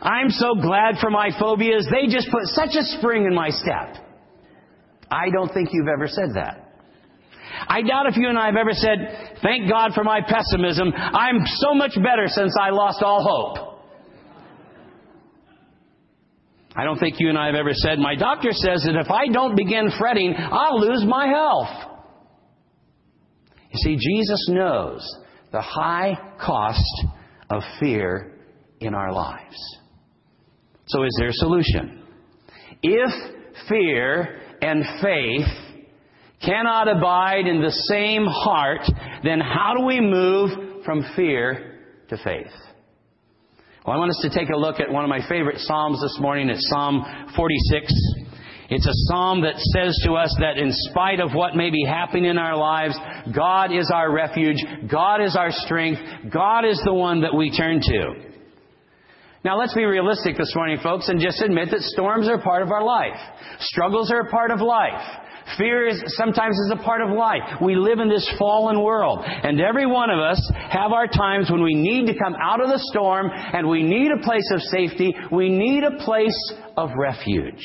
I'm 0.00 0.30
so 0.30 0.54
glad 0.54 0.96
for 0.98 1.10
my 1.10 1.28
phobias. 1.38 1.86
They 1.92 2.06
just 2.06 2.30
put 2.30 2.44
such 2.46 2.70
a 2.74 2.82
spring 2.96 3.26
in 3.26 3.34
my 3.34 3.50
step. 3.50 4.02
I 5.10 5.28
don't 5.28 5.52
think 5.52 5.68
you've 5.72 5.92
ever 5.92 6.08
said 6.08 6.36
that. 6.36 6.72
I 7.68 7.82
doubt 7.82 8.06
if 8.06 8.16
you 8.16 8.30
and 8.30 8.38
I 8.38 8.46
have 8.46 8.56
ever 8.56 8.72
said, 8.72 9.40
thank 9.42 9.68
God 9.68 9.92
for 9.92 10.02
my 10.02 10.22
pessimism. 10.22 10.90
I'm 10.96 11.44
so 11.44 11.74
much 11.74 11.96
better 11.96 12.28
since 12.28 12.56
I 12.58 12.70
lost 12.70 13.02
all 13.02 13.22
hope. 13.22 13.82
I 16.74 16.84
don't 16.84 16.98
think 16.98 17.16
you 17.18 17.28
and 17.28 17.36
I 17.36 17.44
have 17.44 17.56
ever 17.56 17.74
said, 17.74 17.98
my 17.98 18.14
doctor 18.14 18.52
says 18.52 18.84
that 18.86 18.96
if 18.96 19.10
I 19.10 19.26
don't 19.28 19.54
begin 19.54 19.90
fretting, 19.98 20.34
I'll 20.34 20.80
lose 20.80 21.04
my 21.06 21.26
health. 21.26 21.85
You 23.76 23.96
see, 23.96 23.96
Jesus 23.96 24.48
knows 24.48 25.06
the 25.52 25.60
high 25.60 26.16
cost 26.40 27.04
of 27.50 27.62
fear 27.78 28.32
in 28.80 28.94
our 28.94 29.12
lives. 29.12 29.56
So 30.86 31.02
is 31.02 31.14
there 31.18 31.28
a 31.28 31.32
solution? 31.32 32.02
If 32.82 33.10
fear 33.68 34.40
and 34.62 34.82
faith 35.02 35.48
cannot 36.44 36.88
abide 36.88 37.46
in 37.46 37.60
the 37.60 37.72
same 37.90 38.24
heart, 38.26 38.82
then 39.24 39.40
how 39.40 39.74
do 39.76 39.84
we 39.84 40.00
move 40.00 40.84
from 40.84 41.04
fear 41.14 41.80
to 42.08 42.16
faith? 42.16 42.52
Well, 43.84 43.94
I 43.94 43.98
want 43.98 44.10
us 44.10 44.20
to 44.22 44.30
take 44.30 44.48
a 44.48 44.56
look 44.56 44.80
at 44.80 44.90
one 44.90 45.04
of 45.04 45.10
my 45.10 45.26
favorite 45.28 45.58
Psalms 45.58 46.00
this 46.00 46.18
morning. 46.20 46.48
It's 46.48 46.66
Psalm 46.70 47.04
46. 47.36 47.92
It's 48.68 48.86
a 48.86 48.98
psalm 49.08 49.42
that 49.42 49.58
says 49.58 49.96
to 50.04 50.14
us 50.14 50.34
that 50.40 50.58
in 50.58 50.70
spite 50.90 51.20
of 51.20 51.32
what 51.32 51.54
may 51.54 51.70
be 51.70 51.84
happening 51.84 52.24
in 52.24 52.38
our 52.38 52.56
lives, 52.56 52.98
God 53.34 53.72
is 53.72 53.90
our 53.94 54.12
refuge, 54.12 54.56
God 54.90 55.22
is 55.22 55.36
our 55.36 55.50
strength, 55.50 56.00
God 56.32 56.64
is 56.64 56.80
the 56.84 56.94
one 56.94 57.20
that 57.20 57.34
we 57.34 57.56
turn 57.56 57.80
to. 57.80 58.26
Now 59.44 59.56
let's 59.56 59.74
be 59.74 59.84
realistic 59.84 60.36
this 60.36 60.52
morning, 60.56 60.78
folks, 60.82 61.08
and 61.08 61.20
just 61.20 61.40
admit 61.40 61.70
that 61.70 61.80
storms 61.82 62.28
are 62.28 62.42
part 62.42 62.62
of 62.62 62.72
our 62.72 62.82
life. 62.82 63.16
Struggles 63.60 64.10
are 64.10 64.26
a 64.26 64.30
part 64.30 64.50
of 64.50 64.60
life. 64.60 65.00
Fear 65.56 65.86
is 65.86 66.02
sometimes 66.16 66.56
is 66.56 66.72
a 66.72 66.82
part 66.82 67.00
of 67.00 67.10
life. 67.10 67.62
We 67.62 67.76
live 67.76 68.00
in 68.00 68.08
this 68.08 68.28
fallen 68.36 68.82
world. 68.82 69.20
And 69.24 69.60
every 69.60 69.86
one 69.86 70.10
of 70.10 70.18
us 70.18 70.40
have 70.70 70.90
our 70.90 71.06
times 71.06 71.48
when 71.48 71.62
we 71.62 71.74
need 71.74 72.06
to 72.06 72.18
come 72.18 72.34
out 72.42 72.60
of 72.60 72.66
the 72.66 72.80
storm 72.90 73.30
and 73.32 73.68
we 73.68 73.84
need 73.84 74.10
a 74.10 74.24
place 74.24 74.50
of 74.52 74.60
safety. 74.62 75.14
We 75.30 75.48
need 75.48 75.84
a 75.84 76.02
place 76.04 76.52
of 76.76 76.90
refuge. 76.98 77.62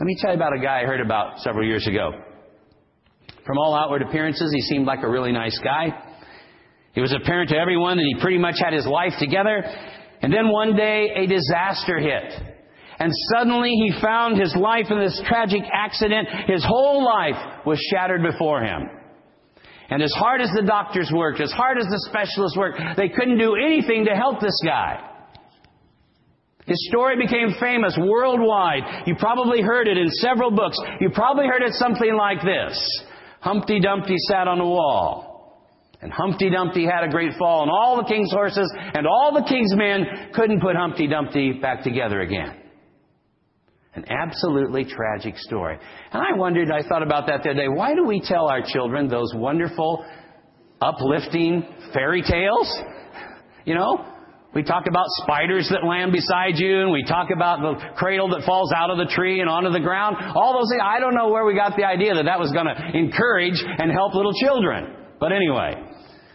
Let 0.00 0.06
me 0.06 0.16
tell 0.18 0.30
you 0.30 0.36
about 0.36 0.56
a 0.56 0.58
guy 0.58 0.80
I 0.80 0.86
heard 0.86 1.02
about 1.02 1.40
several 1.40 1.66
years 1.66 1.86
ago. 1.86 2.12
From 3.44 3.58
all 3.58 3.74
outward 3.74 4.00
appearances, 4.00 4.50
he 4.50 4.62
seemed 4.62 4.86
like 4.86 5.00
a 5.02 5.08
really 5.08 5.30
nice 5.30 5.58
guy. 5.62 5.88
It 6.94 7.02
was 7.02 7.12
apparent 7.12 7.50
to 7.50 7.58
everyone 7.58 7.98
that 7.98 8.04
he 8.04 8.18
pretty 8.18 8.38
much 8.38 8.54
had 8.58 8.72
his 8.72 8.86
life 8.86 9.12
together. 9.18 9.62
And 10.22 10.32
then 10.32 10.48
one 10.48 10.74
day, 10.74 11.10
a 11.16 11.26
disaster 11.26 11.98
hit. 11.98 12.32
And 12.98 13.12
suddenly 13.34 13.72
he 13.72 13.92
found 14.00 14.40
his 14.40 14.56
life 14.56 14.86
in 14.88 14.98
this 14.98 15.20
tragic 15.28 15.60
accident. 15.70 16.28
His 16.46 16.64
whole 16.64 17.04
life 17.04 17.66
was 17.66 17.78
shattered 17.90 18.22
before 18.22 18.62
him. 18.62 18.88
And 19.90 20.02
as 20.02 20.12
hard 20.12 20.40
as 20.40 20.48
the 20.56 20.62
doctors 20.62 21.10
worked, 21.14 21.42
as 21.42 21.52
hard 21.52 21.76
as 21.76 21.84
the 21.84 22.06
specialists 22.08 22.56
worked, 22.56 22.80
they 22.96 23.10
couldn't 23.10 23.36
do 23.36 23.54
anything 23.54 24.06
to 24.06 24.16
help 24.16 24.40
this 24.40 24.58
guy. 24.64 25.09
His 26.70 26.86
story 26.88 27.16
became 27.16 27.52
famous 27.58 27.98
worldwide. 28.00 29.02
You 29.04 29.16
probably 29.16 29.60
heard 29.60 29.88
it 29.88 29.98
in 29.98 30.08
several 30.08 30.52
books. 30.52 30.78
You 31.00 31.10
probably 31.10 31.48
heard 31.48 31.62
it 31.62 31.72
something 31.72 32.14
like 32.16 32.42
this. 32.42 32.78
Humpty 33.40 33.80
Dumpty 33.80 34.14
sat 34.28 34.46
on 34.46 34.60
a 34.60 34.64
wall. 34.64 35.58
And 36.00 36.12
Humpty 36.12 36.48
Dumpty 36.48 36.86
had 36.86 37.02
a 37.02 37.10
great 37.10 37.32
fall, 37.36 37.62
and 37.62 37.70
all 37.72 37.96
the 37.96 38.08
king's 38.08 38.32
horses 38.32 38.72
and 38.94 39.04
all 39.04 39.34
the 39.34 39.46
king's 39.48 39.74
men 39.74 40.30
couldn't 40.32 40.60
put 40.60 40.76
Humpty 40.76 41.08
Dumpty 41.08 41.54
back 41.54 41.82
together 41.82 42.20
again. 42.20 42.54
An 43.96 44.04
absolutely 44.08 44.84
tragic 44.84 45.36
story. 45.38 45.76
And 46.12 46.22
I 46.22 46.38
wondered, 46.38 46.70
I 46.70 46.86
thought 46.88 47.02
about 47.02 47.26
that 47.26 47.42
the 47.42 47.50
other 47.50 47.62
day, 47.62 47.68
why 47.68 47.96
do 47.96 48.04
we 48.04 48.20
tell 48.20 48.46
our 48.46 48.62
children 48.64 49.08
those 49.08 49.32
wonderful, 49.34 50.06
uplifting 50.80 51.66
fairy 51.92 52.22
tales? 52.22 52.80
You 53.64 53.74
know, 53.74 54.09
we 54.52 54.64
talk 54.64 54.86
about 54.88 55.06
spiders 55.22 55.68
that 55.70 55.86
land 55.86 56.10
beside 56.10 56.58
you, 56.58 56.82
and 56.82 56.90
we 56.90 57.04
talk 57.04 57.30
about 57.30 57.62
the 57.62 57.94
cradle 57.94 58.28
that 58.30 58.42
falls 58.44 58.72
out 58.74 58.90
of 58.90 58.98
the 58.98 59.06
tree 59.06 59.40
and 59.40 59.48
onto 59.48 59.70
the 59.70 59.78
ground. 59.78 60.16
All 60.34 60.58
those 60.58 60.68
things. 60.70 60.82
I 60.82 60.98
don't 60.98 61.14
know 61.14 61.28
where 61.28 61.44
we 61.44 61.54
got 61.54 61.76
the 61.76 61.84
idea 61.84 62.14
that 62.14 62.24
that 62.24 62.40
was 62.40 62.50
going 62.50 62.66
to 62.66 62.74
encourage 62.98 63.62
and 63.62 63.92
help 63.92 64.14
little 64.14 64.34
children. 64.34 64.90
But 65.20 65.30
anyway, 65.30 65.78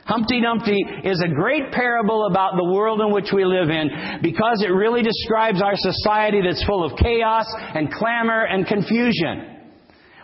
Humpty 0.06 0.40
Dumpty 0.40 0.80
is 1.04 1.20
a 1.20 1.28
great 1.28 1.74
parable 1.74 2.28
about 2.32 2.56
the 2.56 2.72
world 2.72 3.02
in 3.02 3.12
which 3.12 3.34
we 3.34 3.44
live 3.44 3.68
in 3.68 3.90
because 4.24 4.64
it 4.64 4.72
really 4.72 5.04
describes 5.04 5.62
our 5.62 5.76
society 5.76 6.40
that's 6.40 6.64
full 6.64 6.86
of 6.86 6.96
chaos 6.96 7.46
and 7.76 7.92
clamor 7.92 8.46
and 8.46 8.66
confusion. 8.66 9.60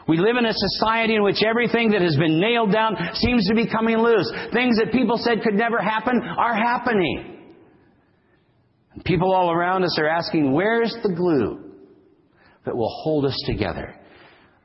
We 0.07 0.17
live 0.17 0.37
in 0.37 0.45
a 0.45 0.53
society 0.53 1.15
in 1.15 1.23
which 1.23 1.43
everything 1.43 1.91
that 1.91 2.01
has 2.01 2.15
been 2.15 2.39
nailed 2.39 2.71
down 2.71 2.95
seems 3.15 3.47
to 3.47 3.55
be 3.55 3.67
coming 3.67 3.97
loose. 3.97 4.31
Things 4.53 4.77
that 4.77 4.91
people 4.93 5.17
said 5.17 5.43
could 5.43 5.55
never 5.55 5.79
happen 5.79 6.21
are 6.21 6.55
happening. 6.55 7.30
People 9.05 9.33
all 9.33 9.51
around 9.51 9.83
us 9.83 9.97
are 9.99 10.07
asking, 10.07 10.51
where's 10.51 10.93
the 11.01 11.13
glue 11.15 11.71
that 12.65 12.75
will 12.75 12.93
hold 13.03 13.25
us 13.25 13.37
together? 13.45 13.95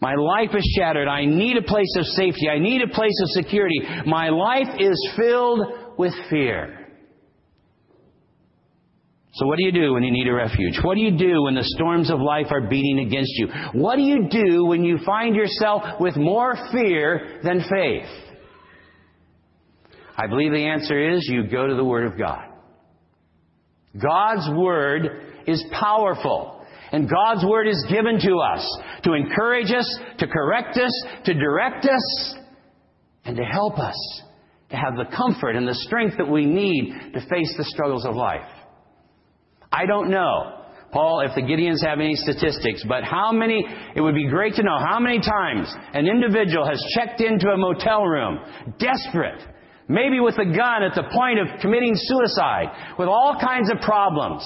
My 0.00 0.14
life 0.14 0.50
is 0.54 0.76
shattered. 0.76 1.08
I 1.08 1.24
need 1.24 1.56
a 1.56 1.62
place 1.62 1.94
of 1.96 2.04
safety. 2.04 2.48
I 2.50 2.58
need 2.58 2.82
a 2.82 2.88
place 2.88 3.18
of 3.22 3.28
security. 3.30 3.80
My 4.04 4.28
life 4.28 4.78
is 4.78 5.10
filled 5.16 5.60
with 5.96 6.12
fear. 6.28 6.86
So 9.34 9.46
what 9.46 9.58
do 9.58 9.64
you 9.64 9.72
do 9.72 9.92
when 9.92 10.02
you 10.02 10.10
need 10.10 10.28
a 10.28 10.34
refuge? 10.34 10.78
What 10.82 10.94
do 10.94 11.00
you 11.00 11.16
do 11.16 11.42
when 11.42 11.54
the 11.54 11.62
storms 11.62 12.10
of 12.10 12.20
life 12.20 12.46
are 12.50 12.68
beating 12.68 13.00
against 13.06 13.32
you? 13.36 13.48
What 13.72 13.96
do 13.96 14.02
you 14.02 14.28
do 14.30 14.64
when 14.64 14.82
you 14.82 14.98
find 15.04 15.36
yourself 15.36 15.82
with 16.00 16.16
more 16.16 16.56
fear 16.72 17.40
than 17.42 17.60
faith? 17.60 18.08
I 20.16 20.26
believe 20.26 20.52
the 20.52 20.66
answer 20.66 21.14
is 21.14 21.28
you 21.30 21.46
go 21.48 21.66
to 21.66 21.74
the 21.74 21.84
Word 21.84 22.10
of 22.10 22.18
God. 22.18 22.44
God's 23.98 24.48
Word 24.56 25.42
is 25.46 25.64
powerful. 25.72 26.64
And 26.92 27.10
God's 27.10 27.44
Word 27.44 27.68
is 27.68 27.84
given 27.88 28.18
to 28.20 28.36
us 28.38 28.80
to 29.02 29.12
encourage 29.14 29.72
us, 29.72 29.98
to 30.18 30.26
correct 30.26 30.76
us, 30.78 30.92
to 31.24 31.34
direct 31.34 31.84
us, 31.84 32.34
and 33.24 33.36
to 33.36 33.42
help 33.42 33.78
us 33.78 34.22
to 34.70 34.76
have 34.76 34.96
the 34.96 35.16
comfort 35.16 35.56
and 35.56 35.66
the 35.66 35.74
strength 35.74 36.16
that 36.18 36.28
we 36.28 36.44
need 36.44 36.92
to 37.14 37.20
face 37.28 37.54
the 37.56 37.64
struggles 37.64 38.04
of 38.04 38.14
life. 38.14 38.50
I 39.70 39.86
don't 39.86 40.10
know, 40.10 40.62
Paul, 40.92 41.20
if 41.20 41.34
the 41.34 41.42
Gideons 41.42 41.86
have 41.86 42.00
any 42.00 42.14
statistics, 42.14 42.84
but 42.88 43.04
how 43.04 43.32
many, 43.32 43.64
it 43.94 44.00
would 44.00 44.14
be 44.14 44.28
great 44.28 44.54
to 44.54 44.62
know 44.62 44.78
how 44.78 44.98
many 44.98 45.20
times 45.20 45.72
an 45.92 46.06
individual 46.06 46.66
has 46.66 46.82
checked 46.94 47.20
into 47.20 47.48
a 47.48 47.56
motel 47.56 48.04
room, 48.04 48.38
desperate, 48.78 49.42
maybe 49.88 50.20
with 50.20 50.36
a 50.38 50.44
gun 50.44 50.82
at 50.82 50.94
the 50.94 51.04
point 51.12 51.38
of 51.38 51.60
committing 51.60 51.94
suicide, 51.94 52.94
with 52.98 53.08
all 53.08 53.36
kinds 53.40 53.70
of 53.70 53.80
problems. 53.80 54.44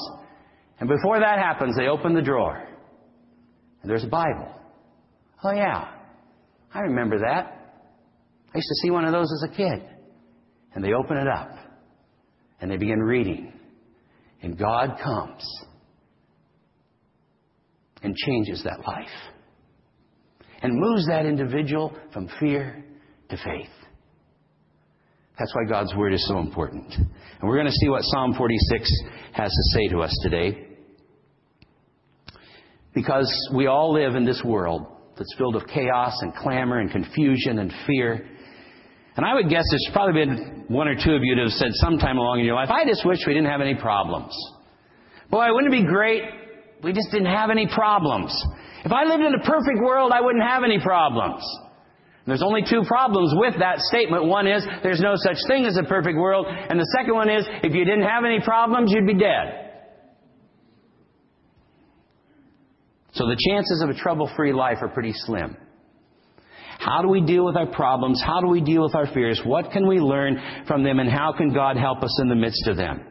And 0.79 0.89
before 0.89 1.21
that 1.21 1.39
happens, 1.39 1.77
they 1.77 1.87
open 1.87 2.15
the 2.15 2.23
drawer. 2.23 2.67
And 3.83 3.91
there's 3.91 4.05
a 4.05 4.09
Bible. 4.09 4.55
Oh, 5.43 5.53
yeah. 5.53 5.89
I 6.73 6.81
remember 6.81 7.19
that. 7.19 7.57
I 8.53 8.57
used 8.57 8.69
to 8.69 8.75
see 8.83 8.91
one 8.91 9.05
of 9.05 9.13
those 9.13 9.31
as 9.33 9.51
a 9.51 9.57
kid. 9.57 9.83
And 10.75 10.85
they 10.85 10.93
open 10.93 11.17
it 11.17 11.29
up. 11.29 11.51
And 12.61 12.71
they 12.71 12.77
begin 12.77 13.01
reading. 13.01 13.53
And 14.43 14.59
God 14.59 14.99
comes 15.03 15.43
and 18.03 18.15
changes 18.17 18.63
that 18.65 18.87
life. 18.87 19.07
And 20.63 20.73
moves 20.75 21.07
that 21.09 21.27
individual 21.27 21.95
from 22.13 22.29
fear 22.39 22.85
to 23.31 23.37
faith. 23.37 23.71
That's 25.41 25.55
why 25.55 25.65
God's 25.65 25.95
Word 25.95 26.13
is 26.13 26.23
so 26.29 26.39
important. 26.39 26.95
And 26.95 27.49
we're 27.49 27.57
going 27.57 27.67
to 27.67 27.73
see 27.73 27.89
what 27.89 28.03
Psalm 28.03 28.35
46 28.37 28.91
has 29.33 29.51
to 29.51 29.63
say 29.73 29.89
to 29.89 30.01
us 30.01 30.15
today. 30.23 30.67
Because 32.93 33.33
we 33.55 33.67
all 33.67 33.95
live 33.95 34.17
in 34.17 34.27
this 34.27 34.43
world 34.45 34.87
that's 35.17 35.35
filled 35.39 35.55
with 35.55 35.67
chaos 35.69 36.13
and 36.21 36.35
clamor 36.35 36.81
and 36.81 36.91
confusion 36.91 37.59
and 37.59 37.73
fear. 37.87 38.29
And 39.17 39.25
I 39.25 39.33
would 39.33 39.49
guess 39.49 39.65
there's 39.71 39.89
probably 39.95 40.27
been 40.27 40.65
one 40.69 40.89
or 40.89 40.95
two 40.95 41.15
of 41.15 41.23
you 41.23 41.35
that 41.37 41.43
have 41.45 41.53
said 41.53 41.71
sometime 41.73 42.19
along 42.19 42.41
in 42.41 42.45
your 42.45 42.55
life, 42.55 42.69
I 42.71 42.85
just 42.85 43.07
wish 43.07 43.21
we 43.27 43.33
didn't 43.33 43.49
have 43.49 43.63
any 43.63 43.75
problems. 43.75 44.37
Boy, 45.31 45.47
wouldn't 45.55 45.73
it 45.73 45.85
be 45.85 45.87
great? 45.87 46.23
We 46.83 46.93
just 46.93 47.11
didn't 47.11 47.33
have 47.33 47.49
any 47.49 47.67
problems. 47.67 48.31
If 48.85 48.93
I 48.93 49.05
lived 49.05 49.23
in 49.23 49.35
a 49.35 49.45
perfect 49.45 49.79
world, 49.83 50.13
I 50.15 50.21
wouldn't 50.21 50.45
have 50.45 50.65
any 50.65 50.81
problems. 50.81 51.43
There's 52.31 52.43
only 52.43 52.63
two 52.63 52.83
problems 52.87 53.33
with 53.37 53.59
that 53.59 53.81
statement. 53.81 54.25
One 54.25 54.47
is 54.47 54.65
there's 54.83 55.01
no 55.01 55.15
such 55.17 55.39
thing 55.49 55.67
as 55.67 55.77
a 55.77 55.83
perfect 55.83 56.17
world. 56.17 56.47
And 56.49 56.79
the 56.79 56.89
second 56.97 57.15
one 57.15 57.29
is 57.29 57.45
if 57.63 57.75
you 57.75 57.85
didn't 57.85 58.09
have 58.09 58.25
any 58.25 58.41
problems, 58.41 58.93
you'd 58.93 59.07
be 59.07 59.15
dead. 59.15 59.71
So 63.13 63.27
the 63.27 63.37
chances 63.49 63.83
of 63.83 63.91
a 63.91 63.95
trouble 63.95 64.31
free 64.37 64.53
life 64.53 64.79
are 64.81 64.89
pretty 64.89 65.13
slim. 65.13 65.57
How 66.79 67.03
do 67.03 67.09
we 67.09 67.21
deal 67.21 67.45
with 67.45 67.57
our 67.57 67.67
problems? 67.67 68.23
How 68.25 68.41
do 68.41 68.47
we 68.47 68.63
deal 68.63 68.83
with 68.83 68.95
our 68.95 69.07
fears? 69.13 69.41
What 69.45 69.71
can 69.73 69.87
we 69.87 69.99
learn 69.99 70.41
from 70.67 70.83
them 70.83 70.99
and 70.99 71.11
how 71.11 71.35
can 71.37 71.53
God 71.53 71.77
help 71.77 72.03
us 72.03 72.19
in 72.23 72.29
the 72.29 72.35
midst 72.35 72.67
of 72.69 72.77
them? 72.77 73.05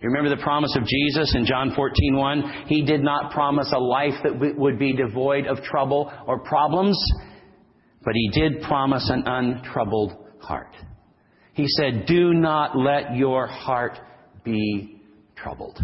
You 0.00 0.08
remember 0.08 0.30
the 0.30 0.42
promise 0.42 0.76
of 0.76 0.84
Jesus 0.84 1.34
in 1.34 1.46
John 1.46 1.70
14:1? 1.76 2.66
He 2.66 2.82
did 2.82 3.02
not 3.02 3.32
promise 3.32 3.72
a 3.72 3.78
life 3.78 4.14
that 4.24 4.56
would 4.58 4.78
be 4.78 4.92
devoid 4.92 5.46
of 5.46 5.62
trouble 5.62 6.12
or 6.26 6.40
problems, 6.40 6.98
but 8.04 8.14
he 8.14 8.30
did 8.32 8.62
promise 8.62 9.08
an 9.10 9.22
untroubled 9.26 10.12
heart. 10.40 10.74
He 11.54 11.66
said, 11.68 12.06
"Do 12.06 12.32
not 12.32 12.76
let 12.76 13.14
your 13.16 13.46
heart 13.46 13.98
be 14.44 15.00
troubled." 15.36 15.78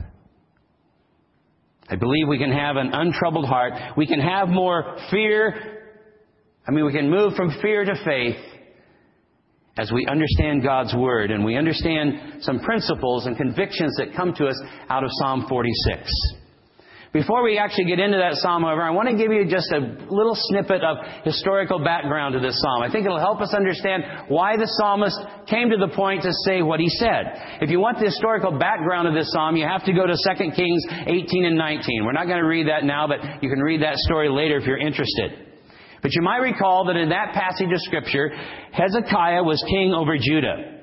I 1.90 1.96
believe 1.96 2.28
we 2.28 2.38
can 2.38 2.52
have 2.52 2.76
an 2.76 2.92
untroubled 2.92 3.46
heart. 3.46 3.72
We 3.96 4.06
can 4.06 4.20
have 4.20 4.48
more 4.48 4.96
fear. 5.10 5.78
I 6.66 6.70
mean, 6.70 6.84
we 6.84 6.92
can 6.92 7.10
move 7.10 7.34
from 7.34 7.50
fear 7.62 7.84
to 7.84 7.94
faith 8.04 8.36
as 9.78 9.90
we 9.92 10.06
understand 10.06 10.62
God's 10.62 10.94
Word 10.94 11.30
and 11.30 11.44
we 11.44 11.56
understand 11.56 12.42
some 12.42 12.60
principles 12.60 13.26
and 13.26 13.36
convictions 13.36 13.94
that 13.96 14.14
come 14.14 14.34
to 14.34 14.46
us 14.48 14.60
out 14.90 15.04
of 15.04 15.10
Psalm 15.20 15.46
46. 15.48 16.10
Before 17.12 17.42
we 17.42 17.56
actually 17.56 17.86
get 17.86 18.00
into 18.00 18.18
that 18.18 18.36
psalm, 18.36 18.62
however, 18.62 18.82
I 18.82 18.90
want 18.90 19.08
to 19.08 19.16
give 19.16 19.32
you 19.32 19.48
just 19.48 19.72
a 19.72 19.80
little 20.12 20.36
snippet 20.36 20.84
of 20.84 20.98
historical 21.24 21.82
background 21.82 22.34
to 22.34 22.40
this 22.40 22.60
psalm. 22.60 22.82
I 22.82 22.92
think 22.92 23.06
it'll 23.06 23.18
help 23.18 23.40
us 23.40 23.54
understand 23.54 24.04
why 24.28 24.58
the 24.58 24.68
psalmist 24.76 25.16
came 25.48 25.70
to 25.70 25.78
the 25.78 25.88
point 25.88 26.22
to 26.22 26.32
say 26.44 26.60
what 26.60 26.80
he 26.80 26.88
said. 27.00 27.64
If 27.64 27.70
you 27.70 27.80
want 27.80 27.98
the 27.98 28.12
historical 28.12 28.52
background 28.52 29.08
of 29.08 29.14
this 29.14 29.32
psalm, 29.32 29.56
you 29.56 29.64
have 29.64 29.84
to 29.84 29.92
go 29.94 30.04
to 30.06 30.12
2 30.12 30.50
Kings 30.52 30.84
18 31.06 31.46
and 31.46 31.56
19. 31.56 32.04
We're 32.04 32.12
not 32.12 32.26
going 32.26 32.42
to 32.42 32.48
read 32.48 32.68
that 32.68 32.84
now, 32.84 33.08
but 33.08 33.42
you 33.42 33.48
can 33.48 33.60
read 33.60 33.80
that 33.80 33.96
story 34.04 34.28
later 34.28 34.58
if 34.58 34.66
you're 34.66 34.76
interested. 34.76 35.48
But 36.02 36.12
you 36.12 36.20
might 36.20 36.44
recall 36.44 36.84
that 36.86 36.96
in 36.96 37.08
that 37.08 37.32
passage 37.32 37.72
of 37.72 37.80
Scripture, 37.80 38.30
Hezekiah 38.72 39.42
was 39.42 39.64
king 39.68 39.94
over 39.96 40.16
Judah. 40.20 40.76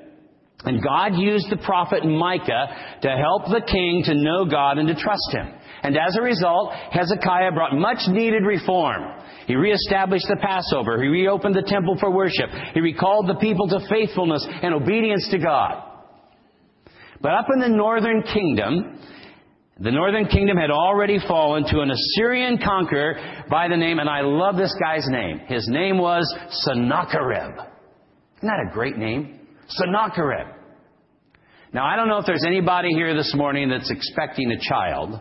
And 0.64 0.82
God 0.82 1.14
used 1.14 1.46
the 1.50 1.58
prophet 1.58 2.04
Micah 2.04 2.98
to 3.02 3.08
help 3.08 3.44
the 3.46 3.62
king 3.70 4.02
to 4.06 4.14
know 4.14 4.44
God 4.44 4.78
and 4.78 4.88
to 4.88 4.94
trust 4.94 5.30
him. 5.30 5.54
And 5.86 5.96
as 5.96 6.16
a 6.16 6.20
result, 6.20 6.72
Hezekiah 6.90 7.52
brought 7.52 7.72
much 7.72 8.08
needed 8.08 8.42
reform. 8.42 9.04
He 9.46 9.54
reestablished 9.54 10.26
the 10.28 10.36
Passover. 10.42 11.00
He 11.00 11.06
reopened 11.06 11.54
the 11.54 11.62
temple 11.62 11.96
for 12.00 12.10
worship. 12.10 12.50
He 12.74 12.80
recalled 12.80 13.28
the 13.28 13.36
people 13.36 13.68
to 13.68 13.78
faithfulness 13.88 14.44
and 14.48 14.74
obedience 14.74 15.28
to 15.30 15.38
God. 15.38 15.84
But 17.20 17.34
up 17.34 17.46
in 17.54 17.60
the 17.60 17.68
northern 17.68 18.24
kingdom, 18.24 18.98
the 19.78 19.92
northern 19.92 20.26
kingdom 20.26 20.56
had 20.56 20.72
already 20.72 21.20
fallen 21.20 21.62
to 21.66 21.78
an 21.82 21.92
Assyrian 21.92 22.58
conqueror 22.58 23.44
by 23.48 23.68
the 23.68 23.76
name, 23.76 24.00
and 24.00 24.10
I 24.10 24.22
love 24.22 24.56
this 24.56 24.74
guy's 24.82 25.06
name. 25.06 25.38
His 25.46 25.68
name 25.70 25.98
was 25.98 26.26
Sennacherib. 26.64 27.52
Isn't 28.38 28.48
that 28.48 28.66
a 28.68 28.74
great 28.74 28.98
name? 28.98 29.38
Sennacherib. 29.68 30.48
Now, 31.72 31.86
I 31.86 31.94
don't 31.94 32.08
know 32.08 32.18
if 32.18 32.26
there's 32.26 32.44
anybody 32.44 32.88
here 32.88 33.14
this 33.14 33.32
morning 33.36 33.68
that's 33.68 33.92
expecting 33.92 34.50
a 34.50 34.58
child. 34.58 35.20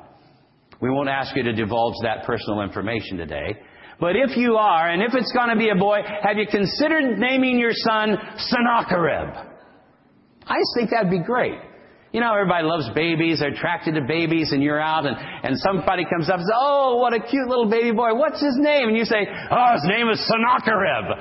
We 0.81 0.89
won't 0.89 1.09
ask 1.09 1.35
you 1.35 1.43
to 1.43 1.53
divulge 1.53 1.95
that 2.03 2.25
personal 2.25 2.61
information 2.61 3.17
today. 3.17 3.57
But 3.99 4.15
if 4.15 4.35
you 4.35 4.55
are, 4.55 4.89
and 4.89 5.01
if 5.01 5.13
it's 5.13 5.31
going 5.31 5.49
to 5.49 5.55
be 5.55 5.69
a 5.69 5.75
boy, 5.75 5.99
have 6.21 6.37
you 6.37 6.47
considered 6.47 7.17
naming 7.17 7.57
your 7.57 7.71
son 7.73 8.17
Sennacherib? 8.37 9.29
I 10.45 10.55
just 10.59 10.75
think 10.75 10.89
that'd 10.91 11.09
be 11.09 11.23
great. 11.23 11.57
You 12.11 12.21
know, 12.21 12.31
everybody 12.31 12.63
loves 12.63 12.89
babies. 12.95 13.39
They're 13.39 13.51
attracted 13.51 13.95
to 13.95 14.01
babies, 14.07 14.51
and 14.53 14.63
you're 14.63 14.79
out, 14.79 15.05
and, 15.05 15.17
and 15.17 15.59
somebody 15.59 16.05
comes 16.05 16.29
up 16.29 16.39
and 16.39 16.45
says, 16.45 16.55
Oh, 16.55 16.97
what 16.97 17.13
a 17.13 17.19
cute 17.19 17.47
little 17.47 17.69
baby 17.69 17.91
boy. 17.91 18.15
What's 18.15 18.41
his 18.41 18.55
name? 18.57 18.87
And 18.87 18.97
you 18.97 19.03
say, 19.03 19.27
Oh, 19.51 19.73
his 19.73 19.83
name 19.83 20.07
is 20.07 20.25
Sennacherib. 20.27 21.11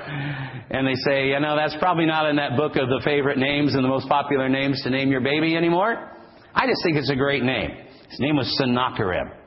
And 0.71 0.87
they 0.87 0.95
say, 0.95 1.27
You 1.27 1.39
know, 1.39 1.55
that's 1.55 1.75
probably 1.79 2.05
not 2.05 2.29
in 2.29 2.37
that 2.37 2.55
book 2.55 2.77
of 2.77 2.87
the 2.87 3.01
favorite 3.03 3.37
names 3.37 3.75
and 3.75 3.83
the 3.83 3.89
most 3.89 4.07
popular 4.07 4.47
names 4.47 4.81
to 4.83 4.89
name 4.89 5.11
your 5.11 5.21
baby 5.21 5.57
anymore. 5.57 6.11
I 6.53 6.65
just 6.65 6.81
think 6.83 6.95
it's 6.95 7.11
a 7.11 7.15
great 7.15 7.43
name. 7.43 7.71
His 8.09 8.19
name 8.19 8.37
was 8.37 8.47
Sennacherib. 8.57 9.44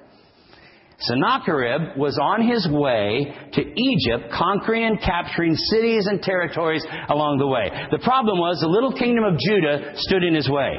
Sennacherib 1.01 1.97
was 1.97 2.19
on 2.21 2.43
his 2.43 2.69
way 2.71 3.33
to 3.53 3.63
Egypt, 3.63 4.33
conquering 4.33 4.85
and 4.85 5.01
capturing 5.01 5.55
cities 5.55 6.07
and 6.07 6.21
territories 6.21 6.85
along 7.09 7.39
the 7.39 7.47
way. 7.47 7.71
The 7.93 8.03
problem 8.03 8.39
was 8.39 8.59
the 8.61 8.67
little 8.67 8.93
kingdom 8.93 9.23
of 9.23 9.39
Judah 9.39 9.93
stood 9.95 10.25
in 10.25 10.35
his 10.35 10.51
way. 10.51 10.75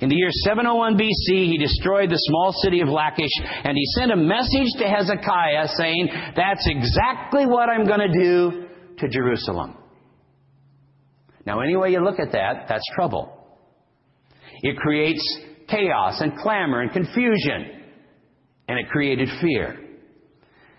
In 0.00 0.10
the 0.10 0.16
year 0.16 0.28
701 0.44 0.98
BC, 0.98 1.48
he 1.48 1.56
destroyed 1.56 2.10
the 2.10 2.18
small 2.18 2.52
city 2.62 2.80
of 2.80 2.88
Lachish, 2.88 3.32
and 3.64 3.74
he 3.74 3.84
sent 3.96 4.12
a 4.12 4.16
message 4.16 4.68
to 4.78 4.84
Hezekiah 4.84 5.68
saying, 5.78 6.08
That's 6.36 6.66
exactly 6.66 7.46
what 7.46 7.70
I'm 7.70 7.86
going 7.86 8.00
to 8.00 8.12
do 8.12 8.66
to 8.98 9.08
Jerusalem. 9.08 9.78
Now, 11.46 11.60
any 11.60 11.76
way 11.76 11.92
you 11.92 12.04
look 12.04 12.18
at 12.18 12.32
that, 12.32 12.66
that's 12.68 12.84
trouble. 12.94 13.32
It 14.62 14.76
creates 14.76 15.22
chaos 15.68 16.20
and 16.20 16.36
clamor 16.38 16.80
and 16.80 16.92
confusion, 16.92 17.83
and 18.68 18.78
it 18.78 18.88
created 18.88 19.28
fear. 19.40 19.78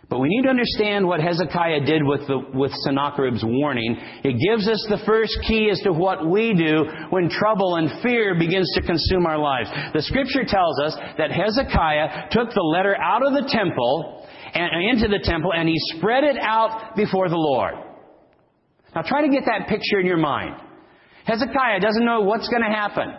But 0.08 0.20
we 0.20 0.30
need 0.30 0.44
to 0.44 0.50
understand 0.50 1.08
what 1.08 1.20
Hezekiah 1.20 1.82
did 1.86 2.04
with, 2.06 2.28
the, 2.28 2.38
with 2.54 2.72
Sennacherib's 2.86 3.44
warning. 3.44 3.98
It 4.24 4.38
gives 4.38 4.68
us 4.70 4.86
the 4.88 5.02
first 5.06 5.34
key 5.48 5.70
as 5.72 5.80
to 5.82 5.92
what 5.92 6.30
we 6.30 6.54
do 6.54 6.86
when 7.10 7.28
trouble 7.30 7.78
and 7.78 7.90
fear 8.04 8.38
begins 8.38 8.70
to 8.76 8.82
consume 8.82 9.26
our 9.26 9.40
lives. 9.40 9.70
The 9.94 10.04
scripture 10.04 10.46
tells 10.46 10.80
us 10.80 10.96
that 11.18 11.32
Hezekiah 11.32 12.30
took 12.30 12.54
the 12.54 12.62
letter 12.62 12.96
out 13.02 13.26
of 13.26 13.34
the 13.34 13.50
temple 13.50 14.28
and 14.54 14.90
into 14.92 15.08
the 15.08 15.24
temple 15.24 15.52
and 15.54 15.68
he 15.68 15.76
spread 15.98 16.24
it 16.24 16.38
out 16.38 16.96
before 16.96 17.28
the 17.28 17.38
Lord. 17.38 17.74
Now 18.96 19.02
try 19.02 19.26
to 19.26 19.30
get 19.30 19.44
that 19.46 19.68
picture 19.68 20.00
in 20.00 20.06
your 20.06 20.18
mind. 20.18 20.56
Hezekiah 21.26 21.80
doesn't 21.82 22.06
know 22.06 22.22
what's 22.22 22.48
going 22.48 22.64
to 22.64 22.70
happen. 22.70 23.10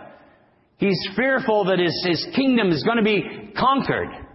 He's 0.79 0.99
fearful 1.17 1.65
that 1.65 1.81
his, 1.81 2.07
his 2.07 2.35
kingdom 2.37 2.69
is 2.69 2.85
going 2.85 2.99
to 2.99 3.03
be 3.03 3.53
conquered. 3.59 4.26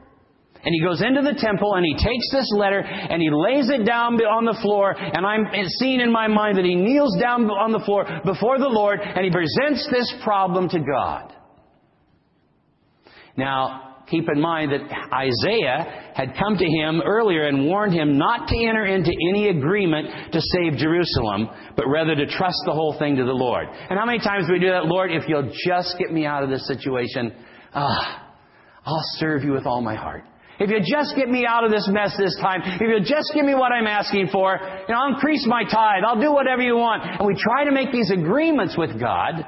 And 0.64 0.74
he 0.74 0.82
goes 0.82 1.02
into 1.02 1.22
the 1.22 1.40
temple 1.40 1.74
and 1.74 1.86
he 1.86 1.94
takes 1.96 2.32
this 2.32 2.48
letter 2.56 2.80
and 2.82 3.22
he 3.22 3.30
lays 3.32 3.70
it 3.70 3.86
down 3.86 4.16
on 4.22 4.46
the 4.46 4.58
floor. 4.62 4.96
And 4.98 5.26
I'm 5.26 5.48
seeing 5.80 6.00
in 6.00 6.12
my 6.12 6.28
mind 6.28 6.58
that 6.58 6.66
he 6.66 6.76
kneels 6.76 7.18
down 7.20 7.50
on 7.50 7.72
the 7.72 7.84
floor 7.86 8.06
before 8.26 8.60
the 8.60 8.70
Lord 8.70 9.00
and 9.02 9.26
he 9.26 9.32
presents 9.32 9.88
this 9.92 10.14
problem 10.24 10.70
to 10.70 10.80
God. 10.80 11.34
Now, 13.38 13.92
keep 14.12 14.30
in 14.30 14.40
mind 14.40 14.72
that 14.72 14.82
Isaiah 15.14 16.12
had 16.14 16.36
come 16.38 16.58
to 16.58 16.66
him 16.66 17.02
earlier 17.04 17.48
and 17.48 17.66
warned 17.66 17.94
him 17.94 18.18
not 18.18 18.48
to 18.50 18.66
enter 18.68 18.86
into 18.86 19.12
any 19.32 19.50
agreement 19.50 20.34
to 20.34 20.42
save 20.42 20.78
Jerusalem, 20.78 21.50
but 21.76 21.88
rather 21.88 22.14
to 22.14 22.28
trust 22.28 22.62
the 22.66 22.74
whole 22.74 22.98
thing 23.00 23.16
to 23.16 23.24
the 23.24 23.32
Lord. 23.32 23.68
And 23.68 23.98
how 23.98 24.06
many 24.06 24.20
times 24.20 24.48
do 24.48 24.54
we 24.54 24.60
do 24.60 24.70
that? 24.70 24.86
Lord, 24.86 25.12
if 25.12 25.24
you'll 25.28 25.52
just 25.66 25.96
get 25.98 26.12
me 26.12 26.26
out 26.26 26.44
of 26.44 26.50
this 26.50 26.68
situation, 26.68 27.34
ah, 27.74 28.34
I'll 28.86 29.06
serve 29.18 29.44
you 29.44 29.54
with 29.54 29.66
all 29.66 29.82
my 29.82 29.96
heart. 29.96 30.26
If 30.62 30.70
you 30.70 30.78
just 30.78 31.16
get 31.16 31.28
me 31.28 31.44
out 31.44 31.64
of 31.64 31.72
this 31.72 31.90
mess 31.92 32.14
this 32.20 32.38
time, 32.40 32.62
if 32.64 32.82
you 32.82 33.00
just 33.00 33.32
give 33.34 33.44
me 33.44 33.56
what 33.56 33.72
I'm 33.72 33.88
asking 33.88 34.30
for, 34.32 34.60
you 34.62 34.94
know, 34.94 35.02
I'll 35.02 35.16
increase 35.16 35.44
my 35.48 35.64
tithe, 35.64 36.04
I'll 36.06 36.22
do 36.22 36.32
whatever 36.32 36.62
you 36.62 36.78
want. 36.78 37.02
And 37.02 37.26
we 37.26 37.34
try 37.34 37.66
to 37.66 37.72
make 37.72 37.92
these 37.92 38.12
agreements 38.12 38.78
with 38.78 39.00
God 39.00 39.44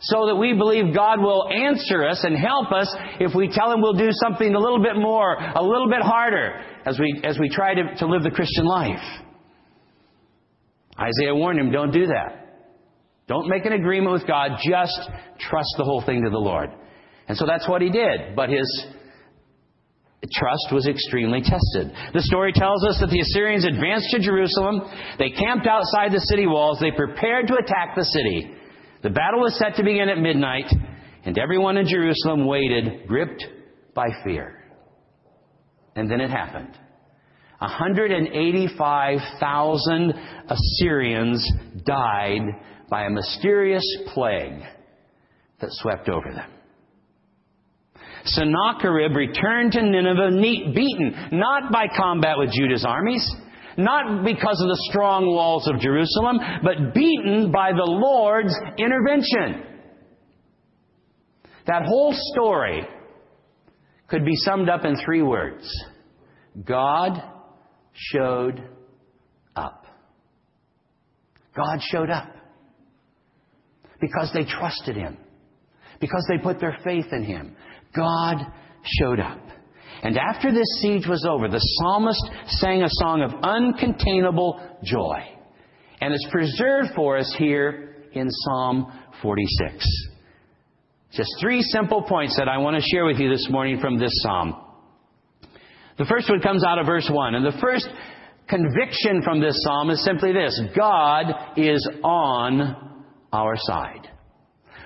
so 0.00 0.28
that 0.28 0.36
we 0.36 0.54
believe 0.54 0.94
God 0.94 1.20
will 1.20 1.46
answer 1.50 2.06
us 2.08 2.24
and 2.24 2.38
help 2.38 2.72
us 2.72 2.88
if 3.20 3.34
we 3.34 3.50
tell 3.52 3.70
Him 3.70 3.82
we'll 3.82 3.98
do 3.98 4.08
something 4.12 4.54
a 4.54 4.58
little 4.58 4.82
bit 4.82 4.96
more, 4.96 5.34
a 5.34 5.62
little 5.62 5.90
bit 5.90 6.00
harder 6.00 6.58
as 6.86 6.98
we, 6.98 7.20
as 7.22 7.38
we 7.38 7.50
try 7.50 7.74
to, 7.74 7.96
to 7.96 8.06
live 8.06 8.22
the 8.22 8.30
Christian 8.30 8.64
life. 8.64 9.04
Isaiah 10.98 11.34
warned 11.34 11.60
him, 11.60 11.70
don't 11.70 11.92
do 11.92 12.06
that. 12.06 12.46
Don't 13.28 13.48
make 13.48 13.66
an 13.66 13.74
agreement 13.74 14.12
with 14.14 14.26
God, 14.26 14.52
just 14.66 14.98
trust 15.38 15.74
the 15.76 15.84
whole 15.84 16.00
thing 16.00 16.22
to 16.24 16.30
the 16.30 16.38
Lord. 16.38 16.70
And 17.28 17.36
so 17.36 17.44
that's 17.44 17.68
what 17.68 17.82
he 17.82 17.90
did. 17.90 18.34
But 18.34 18.48
his 18.48 18.86
trust 20.32 20.68
was 20.72 20.86
extremely 20.86 21.40
tested. 21.40 21.92
The 22.12 22.22
story 22.22 22.52
tells 22.52 22.84
us 22.84 22.98
that 23.00 23.10
the 23.10 23.20
Assyrians 23.20 23.64
advanced 23.64 24.10
to 24.10 24.18
Jerusalem. 24.18 24.82
They 25.18 25.30
camped 25.30 25.66
outside 25.66 26.12
the 26.12 26.20
city 26.20 26.46
walls. 26.46 26.78
They 26.80 26.90
prepared 26.90 27.46
to 27.48 27.54
attack 27.54 27.94
the 27.96 28.04
city. 28.04 28.50
The 29.02 29.10
battle 29.10 29.40
was 29.40 29.58
set 29.58 29.76
to 29.76 29.84
begin 29.84 30.08
at 30.08 30.18
midnight, 30.18 30.72
and 31.24 31.38
everyone 31.38 31.76
in 31.76 31.86
Jerusalem 31.86 32.46
waited, 32.46 33.06
gripped 33.06 33.44
by 33.94 34.06
fear. 34.24 34.64
And 35.94 36.10
then 36.10 36.20
it 36.20 36.30
happened. 36.30 36.76
185,000 37.58 40.14
Assyrians 40.48 41.52
died 41.84 42.42
by 42.90 43.04
a 43.04 43.10
mysterious 43.10 43.84
plague 44.12 44.62
that 45.60 45.70
swept 45.72 46.08
over 46.08 46.32
them. 46.34 46.50
Sennacherib 48.26 49.14
returned 49.14 49.72
to 49.72 49.82
Nineveh 49.82 50.72
beaten, 50.74 51.28
not 51.32 51.72
by 51.72 51.86
combat 51.96 52.36
with 52.38 52.52
Judah's 52.52 52.84
armies, 52.84 53.28
not 53.76 54.24
because 54.24 54.60
of 54.60 54.68
the 54.68 54.86
strong 54.90 55.26
walls 55.26 55.68
of 55.68 55.80
Jerusalem, 55.80 56.38
but 56.62 56.94
beaten 56.94 57.52
by 57.52 57.72
the 57.72 57.84
Lord's 57.84 58.54
intervention. 58.78 59.62
That 61.66 61.82
whole 61.84 62.12
story 62.32 62.86
could 64.08 64.24
be 64.24 64.36
summed 64.36 64.68
up 64.68 64.84
in 64.84 64.96
three 65.04 65.22
words 65.22 65.68
God 66.64 67.22
showed 67.92 68.62
up. 69.54 69.84
God 71.54 71.80
showed 71.90 72.10
up 72.10 72.30
because 74.00 74.30
they 74.34 74.44
trusted 74.44 74.96
Him, 74.96 75.16
because 76.00 76.24
they 76.28 76.42
put 76.42 76.60
their 76.60 76.78
faith 76.84 77.06
in 77.12 77.24
Him, 77.24 77.56
God 77.96 78.46
showed 78.82 79.20
up. 79.20 79.40
And 80.02 80.16
after 80.18 80.52
this 80.52 80.66
siege 80.80 81.06
was 81.08 81.26
over, 81.28 81.48
the 81.48 81.58
psalmist 81.58 82.30
sang 82.60 82.82
a 82.82 82.88
song 82.90 83.22
of 83.22 83.30
uncontainable 83.30 84.60
joy. 84.84 85.18
And 86.00 86.12
it's 86.12 86.28
preserved 86.30 86.90
for 86.94 87.16
us 87.16 87.34
here 87.38 87.94
in 88.12 88.28
Psalm 88.30 88.92
46. 89.22 89.86
Just 91.12 91.30
three 91.40 91.62
simple 91.62 92.02
points 92.02 92.36
that 92.36 92.48
I 92.48 92.58
want 92.58 92.76
to 92.76 92.88
share 92.90 93.06
with 93.06 93.18
you 93.18 93.30
this 93.30 93.48
morning 93.50 93.80
from 93.80 93.98
this 93.98 94.12
psalm. 94.22 94.54
The 95.98 96.04
first 96.04 96.28
one 96.28 96.40
comes 96.40 96.62
out 96.62 96.78
of 96.78 96.86
verse 96.86 97.08
1. 97.10 97.34
And 97.34 97.46
the 97.46 97.58
first 97.60 97.88
conviction 98.48 99.22
from 99.22 99.40
this 99.40 99.58
psalm 99.62 99.90
is 99.90 100.04
simply 100.04 100.32
this 100.32 100.60
God 100.76 101.26
is 101.56 101.88
on 102.04 103.02
our 103.32 103.54
side. 103.56 104.08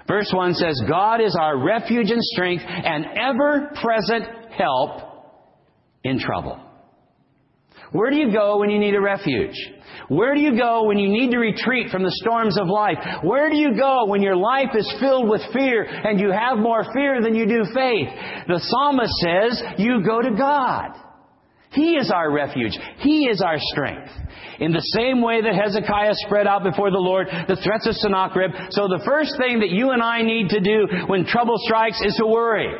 Verse 0.08 0.30
1 0.34 0.54
says, 0.54 0.80
God 0.88 1.20
is 1.20 1.36
our 1.40 1.58
refuge 1.58 2.10
and 2.10 2.22
strength 2.22 2.64
and 2.66 3.06
ever 3.16 3.70
present 3.80 4.24
help 4.52 5.02
in 6.04 6.18
trouble. 6.18 6.60
Where 7.92 8.10
do 8.10 8.16
you 8.16 8.32
go 8.32 8.58
when 8.58 8.70
you 8.70 8.78
need 8.78 8.94
a 8.94 9.00
refuge? 9.00 9.56
Where 10.08 10.34
do 10.34 10.40
you 10.40 10.56
go 10.56 10.84
when 10.84 10.98
you 10.98 11.08
need 11.08 11.30
to 11.32 11.38
retreat 11.38 11.90
from 11.90 12.02
the 12.02 12.16
storms 12.22 12.58
of 12.58 12.68
life? 12.68 12.98
Where 13.22 13.50
do 13.50 13.56
you 13.56 13.76
go 13.76 14.06
when 14.06 14.22
your 14.22 14.36
life 14.36 14.70
is 14.74 14.92
filled 15.00 15.28
with 15.28 15.40
fear 15.52 15.84
and 15.84 16.20
you 16.20 16.30
have 16.30 16.58
more 16.58 16.84
fear 16.92 17.20
than 17.20 17.34
you 17.34 17.46
do 17.46 17.64
faith? 17.74 18.08
The 18.46 18.60
psalmist 18.60 19.12
says, 19.18 19.62
you 19.78 20.04
go 20.04 20.22
to 20.22 20.30
God. 20.36 21.09
He 21.72 21.94
is 21.94 22.10
our 22.10 22.32
refuge. 22.32 22.76
He 22.98 23.26
is 23.26 23.40
our 23.40 23.56
strength. 23.58 24.10
In 24.58 24.72
the 24.72 24.80
same 24.98 25.22
way 25.22 25.40
that 25.40 25.54
Hezekiah 25.54 26.14
spread 26.26 26.46
out 26.46 26.64
before 26.64 26.90
the 26.90 26.98
Lord 26.98 27.28
the 27.28 27.56
threats 27.62 27.86
of 27.86 27.94
Sennacherib, 27.94 28.50
so 28.70 28.88
the 28.88 29.02
first 29.04 29.34
thing 29.38 29.60
that 29.60 29.70
you 29.70 29.90
and 29.90 30.02
I 30.02 30.22
need 30.22 30.48
to 30.50 30.60
do 30.60 30.86
when 31.06 31.24
trouble 31.24 31.54
strikes 31.58 32.00
is 32.02 32.16
to 32.16 32.26
worry, 32.26 32.74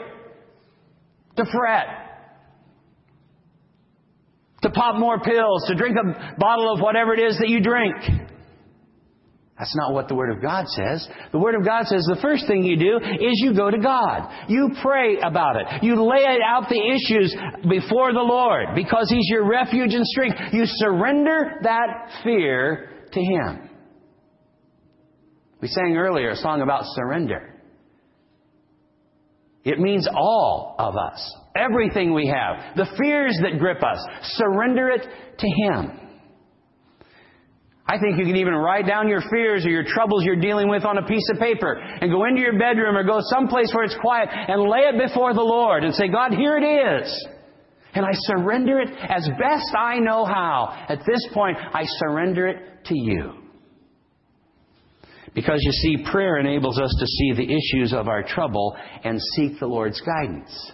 to 1.37 1.45
fret, 1.45 1.87
to 4.63 4.71
pop 4.71 4.97
more 4.97 5.21
pills, 5.21 5.65
to 5.69 5.75
drink 5.77 5.97
a 5.97 6.35
bottle 6.39 6.75
of 6.75 6.81
whatever 6.81 7.15
it 7.15 7.21
is 7.21 7.39
that 7.39 7.49
you 7.49 7.61
drink. 7.63 7.95
That's 9.61 9.77
not 9.77 9.93
what 9.93 10.09
the 10.09 10.15
Word 10.15 10.31
of 10.31 10.41
God 10.41 10.67
says. 10.69 11.07
The 11.33 11.39
Word 11.39 11.55
of 11.55 11.67
God 11.67 11.85
says 11.85 12.03
the 12.09 12.19
first 12.23 12.47
thing 12.47 12.65
you 12.65 12.79
do 12.79 12.97
is 12.97 13.43
you 13.45 13.55
go 13.55 13.71
to 13.71 13.79
God. 13.79 14.47
You 14.49 14.71
pray 14.81 15.19
about 15.21 15.57
it. 15.57 15.83
You 15.83 16.03
lay 16.03 16.25
out 16.43 16.71
the 16.71 16.81
issues 16.81 17.37
before 17.69 18.15
the 18.15 18.21
Lord 18.21 18.69
because 18.75 19.11
He's 19.11 19.29
your 19.29 19.47
refuge 19.47 19.93
and 19.93 20.07
strength. 20.07 20.39
You 20.55 20.63
surrender 20.65 21.59
that 21.63 22.09
fear 22.25 22.89
to 23.13 23.21
Him. 23.21 23.69
We 25.61 25.69
sang 25.69 25.95
earlier 25.95 26.31
a 26.31 26.37
song 26.37 26.63
about 26.63 26.85
surrender. 26.95 27.55
It 29.63 29.79
means 29.79 30.09
all 30.11 30.75
of 30.79 30.97
us. 30.97 31.37
Everything 31.55 32.15
we 32.15 32.29
have. 32.29 32.77
The 32.77 32.87
fears 32.99 33.39
that 33.43 33.59
grip 33.59 33.83
us. 33.83 34.03
Surrender 34.23 34.89
it 34.89 35.07
to 35.37 35.47
Him. 35.47 36.00
I 37.91 37.99
think 37.99 38.19
you 38.19 38.25
can 38.25 38.37
even 38.37 38.55
write 38.55 38.87
down 38.87 39.09
your 39.09 39.21
fears 39.33 39.67
or 39.67 39.71
your 39.71 39.83
troubles 39.83 40.23
you're 40.23 40.37
dealing 40.37 40.69
with 40.69 40.85
on 40.85 40.99
a 40.99 41.03
piece 41.03 41.29
of 41.33 41.41
paper 41.41 41.73
and 41.73 42.09
go 42.09 42.25
into 42.25 42.41
your 42.41 42.57
bedroom 42.57 42.97
or 42.97 43.03
go 43.03 43.19
someplace 43.35 43.73
where 43.75 43.83
it's 43.83 43.97
quiet 44.01 44.29
and 44.31 44.63
lay 44.63 44.87
it 44.87 45.09
before 45.09 45.35
the 45.35 45.43
Lord 45.43 45.83
and 45.83 45.93
say, 45.93 46.07
God, 46.07 46.33
here 46.33 46.57
it 46.57 46.63
is. 47.03 47.29
And 47.93 48.07
I 48.07 48.13
surrender 48.13 48.79
it 48.79 48.91
as 48.91 49.29
best 49.41 49.75
I 49.77 49.99
know 49.99 50.25
how. 50.25 50.87
At 50.89 51.01
this 51.01 51.27
point, 51.35 51.59
I 51.59 51.83
surrender 51.99 52.47
it 52.47 52.85
to 52.85 52.95
you. 52.97 53.33
Because 55.35 55.59
you 55.61 55.73
see, 55.73 56.05
prayer 56.13 56.39
enables 56.39 56.79
us 56.79 56.95
to 56.97 57.07
see 57.07 57.33
the 57.33 57.53
issues 57.53 57.93
of 57.93 58.07
our 58.07 58.23
trouble 58.23 58.77
and 59.03 59.21
seek 59.35 59.59
the 59.59 59.67
Lord's 59.67 60.01
guidance. 60.01 60.73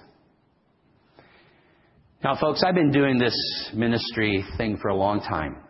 Now, 2.22 2.36
folks, 2.38 2.62
I've 2.62 2.74
been 2.74 2.92
doing 2.92 3.18
this 3.18 3.70
ministry 3.72 4.44
thing 4.58 4.76
for 4.82 4.88
a 4.88 4.96
long 4.96 5.20
time. 5.20 5.62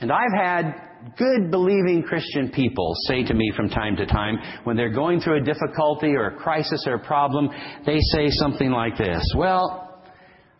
And 0.00 0.12
I've 0.12 0.40
had 0.40 0.74
good 1.16 1.50
believing 1.50 2.04
Christian 2.06 2.50
people 2.50 2.94
say 3.06 3.24
to 3.24 3.34
me 3.34 3.52
from 3.56 3.68
time 3.68 3.96
to 3.96 4.06
time, 4.06 4.38
when 4.64 4.76
they're 4.76 4.92
going 4.92 5.20
through 5.20 5.42
a 5.42 5.44
difficulty 5.44 6.08
or 6.08 6.28
a 6.28 6.36
crisis 6.36 6.84
or 6.86 6.94
a 6.94 7.04
problem, 7.04 7.48
they 7.84 7.98
say 8.12 8.28
something 8.30 8.70
like 8.70 8.96
this 8.96 9.22
Well, 9.36 10.02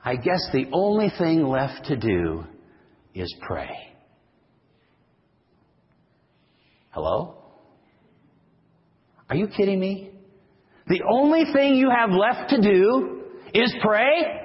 I 0.05 0.17
guess 0.17 0.41
the 0.53 0.67
only 0.73 1.11
thing 1.19 1.47
left 1.47 1.87
to 1.87 1.97
do 1.97 2.45
is 3.15 3.33
pray. 3.43 3.77
Hello? 6.91 7.35
Are 9.31 9.37
you 9.37 9.49
kidding 9.49 9.79
me? 9.79 10.11
The 10.87 11.03
only 11.09 11.45
thing 11.53 11.75
you 11.75 11.91
have 11.91 12.11
left 12.11 12.51
to 12.51 12.61
do 12.61 13.23
is 13.55 13.75
pray? 13.83 14.38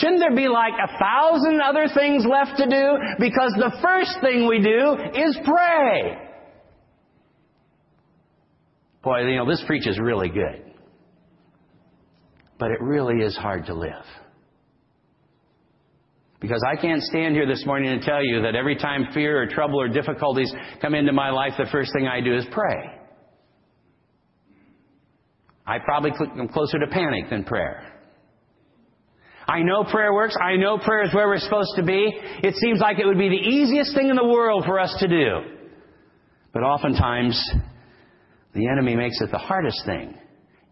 Shouldn't 0.00 0.20
there 0.20 0.34
be 0.34 0.48
like 0.48 0.72
a 0.72 0.98
thousand 0.98 1.60
other 1.60 1.86
things 1.94 2.24
left 2.24 2.56
to 2.58 2.66
do? 2.66 2.98
Because 3.18 3.52
the 3.56 3.76
first 3.82 4.16
thing 4.22 4.48
we 4.48 4.58
do 4.58 4.96
is 5.14 5.38
pray. 5.44 6.16
Boy, 9.02 9.20
you 9.26 9.36
know, 9.36 9.46
this 9.46 9.62
preach 9.66 9.86
is 9.86 9.98
really 9.98 10.28
good. 10.28 10.72
But 12.58 12.70
it 12.70 12.80
really 12.80 13.22
is 13.22 13.36
hard 13.36 13.66
to 13.66 13.74
live. 13.74 14.04
Because 16.40 16.64
I 16.66 16.80
can't 16.80 17.02
stand 17.02 17.34
here 17.34 17.46
this 17.46 17.66
morning 17.66 17.90
and 17.90 18.00
tell 18.00 18.24
you 18.24 18.40
that 18.42 18.54
every 18.54 18.76
time 18.76 19.08
fear 19.12 19.42
or 19.42 19.46
trouble 19.46 19.78
or 19.80 19.88
difficulties 19.88 20.50
come 20.80 20.94
into 20.94 21.12
my 21.12 21.30
life, 21.30 21.52
the 21.58 21.66
first 21.70 21.92
thing 21.92 22.06
I 22.06 22.22
do 22.22 22.34
is 22.34 22.46
pray. 22.50 22.98
I 25.66 25.78
probably 25.84 26.12
am 26.38 26.48
closer 26.48 26.78
to 26.78 26.86
panic 26.86 27.28
than 27.28 27.44
prayer. 27.44 27.99
I 29.50 29.62
know 29.62 29.82
prayer 29.82 30.14
works. 30.14 30.36
I 30.40 30.54
know 30.54 30.78
prayer 30.78 31.02
is 31.04 31.12
where 31.12 31.26
we're 31.26 31.40
supposed 31.40 31.72
to 31.74 31.82
be. 31.82 32.12
It 32.44 32.54
seems 32.54 32.78
like 32.78 33.00
it 33.00 33.06
would 33.06 33.18
be 33.18 33.28
the 33.28 33.48
easiest 33.50 33.94
thing 33.96 34.08
in 34.08 34.14
the 34.14 34.24
world 34.24 34.64
for 34.64 34.78
us 34.78 34.94
to 35.00 35.08
do. 35.08 35.40
But 36.52 36.62
oftentimes, 36.62 37.36
the 38.54 38.68
enemy 38.68 38.94
makes 38.94 39.20
it 39.20 39.32
the 39.32 39.38
hardest 39.38 39.84
thing 39.84 40.14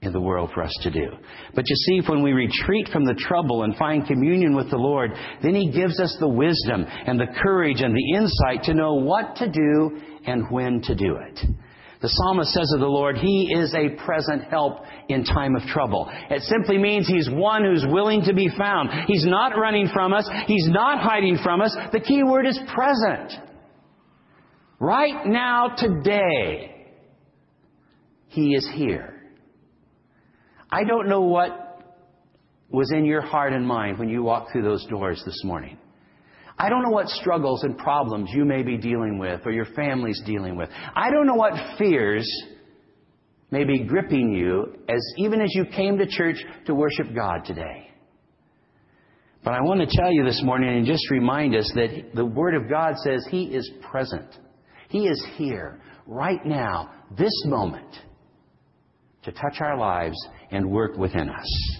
in 0.01 0.13
the 0.13 0.21
world 0.21 0.51
for 0.55 0.63
us 0.63 0.73
to 0.83 0.93
do. 0.93 1.09
But 1.57 1.65
you 1.69 1.75
see, 1.75 2.09
when 2.09 2.23
we 2.23 2.33
retreat 2.33 2.89
from 2.93 3.05
the 3.05 3.15
trouble 3.15 3.65
and 3.65 3.75
find 3.75 4.07
communion 4.07 4.55
with 4.55 4.71
the 4.71 4.77
Lord, 4.77 5.11
then 5.43 5.57
He 5.57 5.73
gives 5.73 5.99
us 5.99 6.17
the 6.21 6.29
wisdom 6.29 6.87
and 6.87 7.19
the 7.19 7.35
courage 7.43 7.81
and 7.81 7.97
the 7.97 8.17
insight 8.17 8.63
to 8.67 8.75
know 8.75 8.95
what 8.95 9.35
to 9.37 9.51
do 9.51 10.01
and 10.25 10.49
when 10.53 10.83
to 10.83 10.95
do 10.95 11.17
it. 11.17 11.41
The 12.01 12.09
psalmist 12.09 12.53
says 12.53 12.73
of 12.75 12.81
the 12.81 12.87
Lord, 12.87 13.17
He 13.17 13.53
is 13.53 13.75
a 13.75 13.91
present 14.05 14.45
help 14.45 14.83
in 15.09 15.25
time 15.25 15.57
of 15.57 15.63
trouble. 15.63 16.09
It 16.31 16.43
simply 16.43 16.79
means 16.79 17.09
He's 17.09 17.29
one 17.29 17.65
who's 17.65 17.85
willing 17.89 18.23
to 18.23 18.35
be 18.35 18.49
found. 18.57 18.91
He's 19.07 19.27
not 19.27 19.59
running 19.59 19.89
from 19.93 20.13
us. 20.13 20.29
He's 20.47 20.69
not 20.69 21.01
hiding 21.01 21.39
from 21.43 21.61
us. 21.61 21.77
The 21.93 22.01
key 22.01 22.23
word 22.23 22.47
is 22.47 22.59
present. 22.73 23.33
Right 24.79 25.27
now, 25.27 25.75
today, 25.77 26.87
He 28.29 28.55
is 28.55 28.69
here. 28.75 29.15
I 30.71 30.85
don't 30.85 31.09
know 31.09 31.23
what 31.23 31.83
was 32.71 32.93
in 32.93 33.05
your 33.05 33.23
heart 33.23 33.53
and 33.53 33.67
mind 33.67 33.99
when 33.99 34.09
you 34.09 34.23
walked 34.23 34.53
through 34.53 34.63
those 34.63 34.87
doors 34.87 35.21
this 35.25 35.43
morning. 35.43 35.79
I 36.59 36.69
don't 36.69 36.83
know 36.83 36.91
what 36.91 37.09
struggles 37.09 37.63
and 37.63 37.79
problems 37.79 38.31
you 38.33 38.45
may 38.45 38.63
be 38.63 38.77
dealing 38.77 39.19
with 39.19 39.43
or 39.47 39.53
your 39.53 39.67
family's 39.77 40.21
dealing 40.27 40.57
with. 40.57 40.69
I 40.95 41.11
don't 41.11 41.27
know 41.27 41.37
what 41.37 41.53
fears 41.79 42.29
may 43.51 43.65
be 43.65 43.85
gripping 43.85 44.33
you 44.33 44.75
as 44.89 45.01
even 45.19 45.41
as 45.41 45.51
you 45.55 45.65
came 45.65 45.99
to 45.99 46.07
church 46.07 46.37
to 46.67 46.75
worship 46.75 47.15
God 47.15 47.45
today. 47.45 47.91
But 49.45 49.55
I 49.55 49.61
want 49.63 49.89
to 49.89 49.97
tell 49.97 50.11
you 50.11 50.25
this 50.25 50.43
morning 50.43 50.77
and 50.77 50.85
just 50.87 51.09
remind 51.11 51.55
us 51.55 51.71
that 51.75 52.11
the 52.15 52.27
Word 52.27 52.55
of 52.55 52.69
God 52.69 52.95
says 53.05 53.25
He 53.31 53.45
is 53.45 53.71
present. 53.91 54.37
He 54.89 55.07
is 55.07 55.25
here 55.37 55.81
right 56.07 56.45
now, 56.45 56.91
this 57.17 57.33
moment, 57.47 57.97
to 59.23 59.33
touch 59.33 59.61
our 59.61 59.79
lives 59.79 60.17
and 60.51 60.71
work 60.71 60.97
within 60.97 61.31
us. 61.31 61.79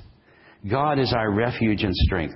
God 0.71 0.99
is 0.99 1.13
our 1.13 1.33
refuge 1.33 1.83
and 1.83 1.95
strength. 1.95 2.35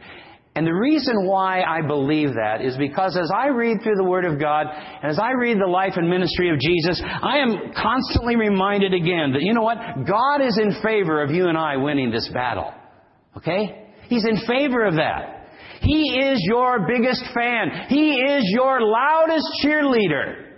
And 0.55 0.67
the 0.67 0.75
reason 0.75 1.25
why 1.25 1.63
I 1.63 1.81
believe 1.81 2.35
that 2.35 2.61
is 2.61 2.77
because 2.77 3.17
as 3.17 3.31
I 3.35 3.47
read 3.49 3.79
through 3.83 3.97
the 3.97 4.05
Word 4.05 4.27
of 4.27 4.39
God, 4.39 4.67
and 4.69 5.11
as 5.11 5.19
I 5.19 5.31
read 5.31 5.59
the 5.59 5.67
life 5.67 5.95
and 5.97 6.11
ministry 6.11 6.51
of 6.51 6.61
Jesus, 6.61 7.01
I 7.03 7.39
am 7.39 7.73
constantly 7.75 8.37
reminded 8.37 8.93
again 8.93 9.33
that, 9.33 9.41
you 9.41 9.55
know 9.55 9.63
what? 9.63 9.79
God 10.07 10.43
is 10.43 10.59
in 10.59 10.83
favor 10.83 11.23
of 11.23 11.31
you 11.31 11.49
and 11.49 11.57
I 11.57 11.79
winning 11.79 12.11
this 12.11 12.29
battle. 12.35 12.75
Okay? 13.39 13.89
He's 14.09 14.27
in 14.27 14.47
favor 14.47 14.85
of 14.85 14.97
that. 14.97 15.49
He 15.81 16.19
is 16.21 16.39
your 16.47 16.87
biggest 16.87 17.25
fan. 17.35 17.87
He 17.89 18.13
is 18.13 18.45
your 18.53 18.83
loudest 18.83 19.47
cheerleader. 19.65 20.52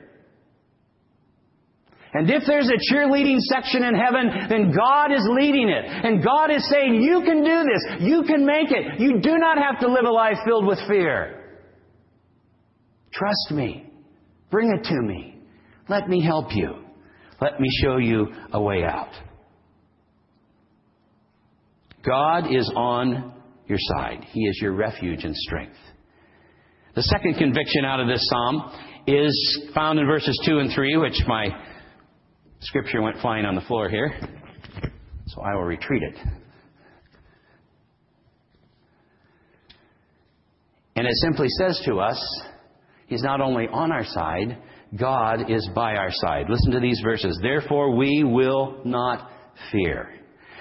And 2.14 2.30
if 2.30 2.44
there's 2.46 2.68
a 2.68 2.94
cheerleading 2.94 3.40
section 3.40 3.82
in 3.82 3.94
heaven, 3.94 4.46
then 4.48 4.72
God 4.72 5.12
is 5.12 5.26
leading 5.32 5.68
it. 5.68 5.84
And 5.84 6.22
God 6.22 6.52
is 6.52 6.64
saying, 6.70 7.02
you 7.02 7.22
can 7.24 7.42
do 7.42 7.64
this. 7.64 8.08
You 8.08 8.22
can 8.22 8.46
make 8.46 8.70
it. 8.70 9.00
You 9.00 9.20
do 9.20 9.36
not 9.36 9.58
have 9.58 9.80
to 9.80 9.88
live 9.88 10.04
a 10.06 10.10
life 10.10 10.38
filled 10.46 10.64
with 10.64 10.78
fear. 10.86 11.60
Trust 13.12 13.50
me. 13.50 13.90
Bring 14.48 14.72
it 14.72 14.84
to 14.84 15.02
me. 15.02 15.40
Let 15.88 16.08
me 16.08 16.24
help 16.24 16.54
you. 16.54 16.76
Let 17.40 17.58
me 17.58 17.68
show 17.82 17.96
you 17.96 18.28
a 18.52 18.62
way 18.62 18.84
out. 18.84 19.10
God 22.06 22.54
is 22.54 22.70
on 22.76 23.34
your 23.66 23.78
side. 23.80 24.24
He 24.30 24.42
is 24.42 24.58
your 24.62 24.72
refuge 24.72 25.24
and 25.24 25.34
strength. 25.34 25.76
The 26.94 27.02
second 27.02 27.34
conviction 27.38 27.84
out 27.84 27.98
of 27.98 28.06
this 28.06 28.24
psalm 28.28 28.70
is 29.08 29.68
found 29.74 29.98
in 29.98 30.06
verses 30.06 30.38
2 30.46 30.58
and 30.58 30.72
3, 30.72 30.96
which 30.98 31.20
my 31.26 31.48
Scripture 32.64 33.02
went 33.02 33.18
flying 33.20 33.44
on 33.44 33.54
the 33.54 33.60
floor 33.62 33.90
here, 33.90 34.18
so 35.26 35.42
I 35.42 35.54
will 35.54 35.64
retreat 35.64 36.02
it. 36.02 36.16
And 40.96 41.06
it 41.06 41.14
simply 41.16 41.48
says 41.58 41.80
to 41.84 41.98
us, 41.98 42.42
He's 43.06 43.22
not 43.22 43.42
only 43.42 43.66
on 43.68 43.92
our 43.92 44.04
side, 44.04 44.58
God 44.98 45.50
is 45.50 45.68
by 45.74 45.96
our 45.96 46.10
side. 46.10 46.46
Listen 46.48 46.72
to 46.72 46.80
these 46.80 47.00
verses. 47.04 47.38
Therefore 47.42 47.94
we 47.94 48.24
will 48.24 48.80
not 48.84 49.30
fear. 49.70 50.08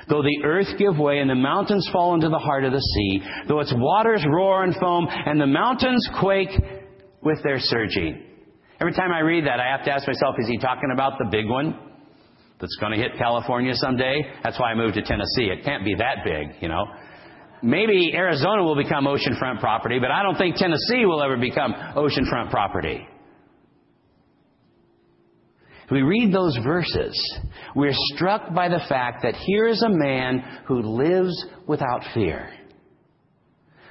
Though 0.10 0.22
the 0.22 0.44
earth 0.44 0.68
give 0.78 0.98
way 0.98 1.20
and 1.20 1.30
the 1.30 1.36
mountains 1.36 1.90
fall 1.94 2.16
into 2.16 2.28
the 2.28 2.38
heart 2.38 2.66
of 2.66 2.74
the 2.74 2.82
sea, 2.82 3.22
though 3.48 3.62
its 3.62 3.74
waters 3.74 4.26
roar 4.28 4.66
and 4.66 4.76
foam 4.76 5.08
and 5.10 5.40
the 5.40 5.48
mountains 5.48 6.06
quake 6.20 6.50
with 7.22 7.42
their 7.44 7.60
surging. 7.60 8.22
Every 8.82 8.94
time 8.94 9.14
I 9.14 9.20
read 9.20 9.46
that, 9.46 9.62
I 9.62 9.72
have 9.78 9.86
to 9.86 9.92
ask 9.92 10.06
myself, 10.06 10.36
is 10.40 10.50
he 10.50 10.58
talking 10.58 10.90
about 10.94 11.14
the 11.18 11.30
big 11.32 11.48
one? 11.48 11.93
That's 12.64 12.78
going 12.78 12.94
to 12.94 12.98
hit 12.98 13.18
California 13.18 13.74
someday. 13.76 14.22
That's 14.42 14.58
why 14.58 14.72
I 14.72 14.76
moved 14.76 14.94
to 14.94 15.02
Tennessee. 15.02 15.52
It 15.52 15.66
can't 15.66 15.84
be 15.84 15.96
that 15.96 16.24
big, 16.24 16.62
you 16.62 16.70
know. 16.70 16.86
Maybe 17.62 18.14
Arizona 18.16 18.64
will 18.64 18.78
become 18.78 19.04
oceanfront 19.04 19.60
property, 19.60 20.00
but 20.00 20.12
I 20.12 20.24
don't 20.24 20.38
think 20.38 20.56
Tennessee 20.56 21.06
will 21.06 21.22
ever 21.22 21.36
become 21.36 21.74
oceanfront 21.74 22.52
property. 22.52 23.06
we 25.92 26.02
read 26.02 26.34
those 26.34 26.58
verses, 26.64 27.40
we're 27.76 27.94
struck 28.16 28.54
by 28.54 28.70
the 28.70 28.82
fact 28.88 29.24
that 29.24 29.36
here 29.36 29.68
is 29.68 29.84
a 29.84 29.90
man 29.90 30.40
who 30.66 30.82
lives 30.82 31.46
without 31.68 32.02
fear. 32.14 32.50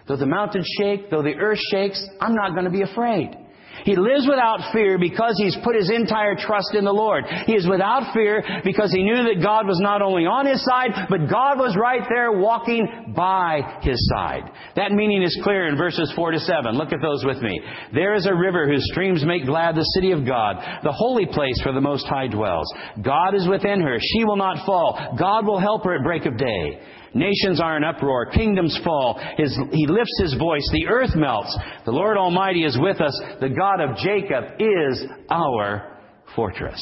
Though 0.08 0.16
the 0.16 0.26
mountains 0.26 0.66
shake, 0.80 1.10
though 1.10 1.22
the 1.22 1.34
earth 1.34 1.60
shakes, 1.70 2.02
I'm 2.20 2.34
not 2.34 2.54
going 2.54 2.64
to 2.64 2.70
be 2.70 2.82
afraid. 2.82 3.36
He 3.84 3.96
lives 3.96 4.26
without 4.28 4.72
fear 4.72 4.98
because 4.98 5.34
he's 5.38 5.56
put 5.64 5.76
his 5.76 5.90
entire 5.90 6.34
trust 6.36 6.74
in 6.74 6.84
the 6.84 6.92
Lord. 6.92 7.24
He 7.46 7.54
is 7.54 7.66
without 7.68 8.12
fear 8.14 8.44
because 8.64 8.92
he 8.92 9.02
knew 9.02 9.24
that 9.24 9.42
God 9.42 9.66
was 9.66 9.78
not 9.80 10.02
only 10.02 10.24
on 10.24 10.46
his 10.46 10.64
side, 10.64 11.08
but 11.08 11.30
God 11.30 11.58
was 11.58 11.76
right 11.76 12.02
there 12.08 12.32
walking 12.32 13.12
by 13.14 13.80
his 13.82 13.98
side. 14.14 14.50
That 14.76 14.92
meaning 14.92 15.22
is 15.22 15.38
clear 15.42 15.68
in 15.68 15.76
verses 15.76 16.12
4 16.14 16.32
to 16.32 16.40
7. 16.40 16.74
Look 16.74 16.92
at 16.92 17.02
those 17.02 17.24
with 17.24 17.42
me. 17.42 17.60
There 17.92 18.14
is 18.14 18.26
a 18.26 18.34
river 18.34 18.68
whose 18.68 18.86
streams 18.92 19.24
make 19.24 19.46
glad 19.46 19.74
the 19.74 19.90
city 19.94 20.12
of 20.12 20.26
God, 20.26 20.56
the 20.82 20.92
holy 20.92 21.26
place 21.26 21.60
where 21.64 21.74
the 21.74 21.80
Most 21.80 22.06
High 22.06 22.28
dwells. 22.28 22.72
God 23.02 23.34
is 23.34 23.48
within 23.48 23.80
her. 23.80 23.98
She 24.00 24.24
will 24.24 24.36
not 24.36 24.64
fall. 24.64 25.16
God 25.18 25.46
will 25.46 25.58
help 25.58 25.84
her 25.84 25.96
at 25.96 26.04
break 26.04 26.26
of 26.26 26.36
day. 26.36 26.80
Nations 27.14 27.60
are 27.60 27.76
in 27.76 27.84
uproar. 27.84 28.26
Kingdoms 28.26 28.78
fall. 28.84 29.20
His, 29.36 29.56
he 29.72 29.86
lifts 29.86 30.18
his 30.20 30.34
voice. 30.34 30.66
The 30.72 30.86
earth 30.88 31.14
melts. 31.14 31.56
The 31.84 31.92
Lord 31.92 32.16
Almighty 32.16 32.64
is 32.64 32.78
with 32.80 33.00
us. 33.00 33.20
The 33.40 33.50
God 33.50 33.80
of 33.80 33.96
Jacob 33.96 34.44
is 34.58 35.04
our 35.30 35.98
fortress. 36.34 36.80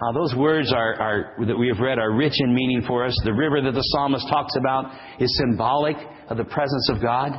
Uh, 0.00 0.12
those 0.12 0.34
words 0.34 0.72
are, 0.72 1.00
are, 1.00 1.46
that 1.46 1.56
we 1.56 1.68
have 1.68 1.78
read 1.78 1.98
are 1.98 2.12
rich 2.12 2.34
in 2.38 2.52
meaning 2.52 2.82
for 2.86 3.06
us. 3.06 3.16
The 3.24 3.32
river 3.32 3.62
that 3.62 3.72
the 3.72 3.88
psalmist 3.92 4.26
talks 4.28 4.56
about 4.56 4.92
is 5.20 5.32
symbolic 5.38 5.96
of 6.28 6.36
the 6.36 6.44
presence 6.44 6.90
of 6.90 7.00
God. 7.00 7.30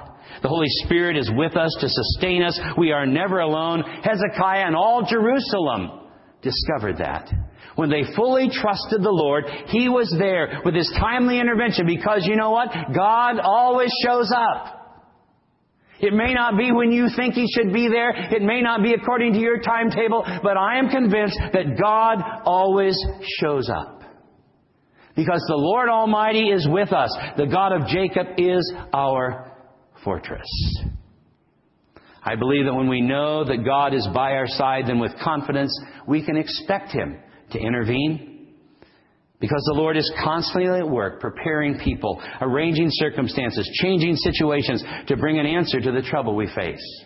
The 0.41 0.47
Holy 0.47 0.69
Spirit 0.85 1.17
is 1.17 1.29
with 1.35 1.57
us 1.57 1.75
to 1.81 1.87
sustain 1.89 2.43
us. 2.43 2.57
We 2.77 2.91
are 2.93 3.05
never 3.05 3.39
alone. 3.39 3.83
Hezekiah 4.03 4.65
and 4.65 4.75
all 4.75 5.05
Jerusalem 5.05 6.04
discovered 6.45 6.99
that. 6.99 7.27
When 7.75 7.89
they 7.89 8.03
fully 8.15 8.49
trusted 8.49 9.01
the 9.03 9.09
Lord, 9.11 9.43
He 9.67 9.89
was 9.89 10.13
there 10.17 10.61
with 10.63 10.75
His 10.75 10.89
timely 10.97 11.39
intervention 11.39 11.85
because 11.85 12.25
you 12.25 12.37
know 12.37 12.51
what? 12.51 12.69
God 12.95 13.39
always 13.39 13.91
shows 14.05 14.31
up. 14.33 14.83
It 15.99 16.13
may 16.13 16.33
not 16.33 16.57
be 16.57 16.71
when 16.71 16.91
you 16.91 17.07
think 17.15 17.33
He 17.33 17.47
should 17.53 17.73
be 17.73 17.89
there. 17.89 18.11
It 18.11 18.43
may 18.43 18.61
not 18.61 18.83
be 18.83 18.93
according 18.93 19.33
to 19.33 19.39
your 19.39 19.59
timetable, 19.59 20.23
but 20.43 20.55
I 20.55 20.77
am 20.77 20.89
convinced 20.89 21.37
that 21.51 21.77
God 21.81 22.21
always 22.45 22.95
shows 23.39 23.69
up. 23.69 24.03
Because 25.15 25.43
the 25.47 25.55
Lord 25.55 25.89
Almighty 25.89 26.49
is 26.49 26.67
with 26.69 26.91
us. 26.93 27.09
The 27.37 27.47
God 27.47 27.71
of 27.71 27.87
Jacob 27.87 28.27
is 28.37 28.73
our 28.93 29.51
fortress. 30.03 30.47
I 32.27 32.35
believe 32.35 32.65
that 32.65 32.73
when 32.73 32.89
we 32.89 33.01
know 33.01 33.45
that 33.45 33.63
God 33.63 33.93
is 33.93 34.07
by 34.11 34.31
our 34.31 34.47
side, 34.47 34.85
then 34.87 34.99
with 34.99 35.11
confidence 35.23 35.71
we 36.07 36.23
can 36.23 36.37
expect 36.37 36.91
Him 36.91 37.17
to 37.51 37.59
intervene. 37.59 38.31
Because 39.39 39.63
the 39.73 39.77
Lord 39.77 39.97
is 39.97 40.11
constantly 40.23 40.79
at 40.79 40.89
work, 40.89 41.19
preparing 41.19 41.77
people, 41.77 42.21
arranging 42.39 42.87
circumstances, 42.91 43.69
changing 43.81 44.15
situations 44.15 44.83
to 45.07 45.17
bring 45.17 45.39
an 45.39 45.45
answer 45.45 45.81
to 45.81 45.91
the 45.91 46.01
trouble 46.01 46.35
we 46.35 46.47
face. 46.55 47.03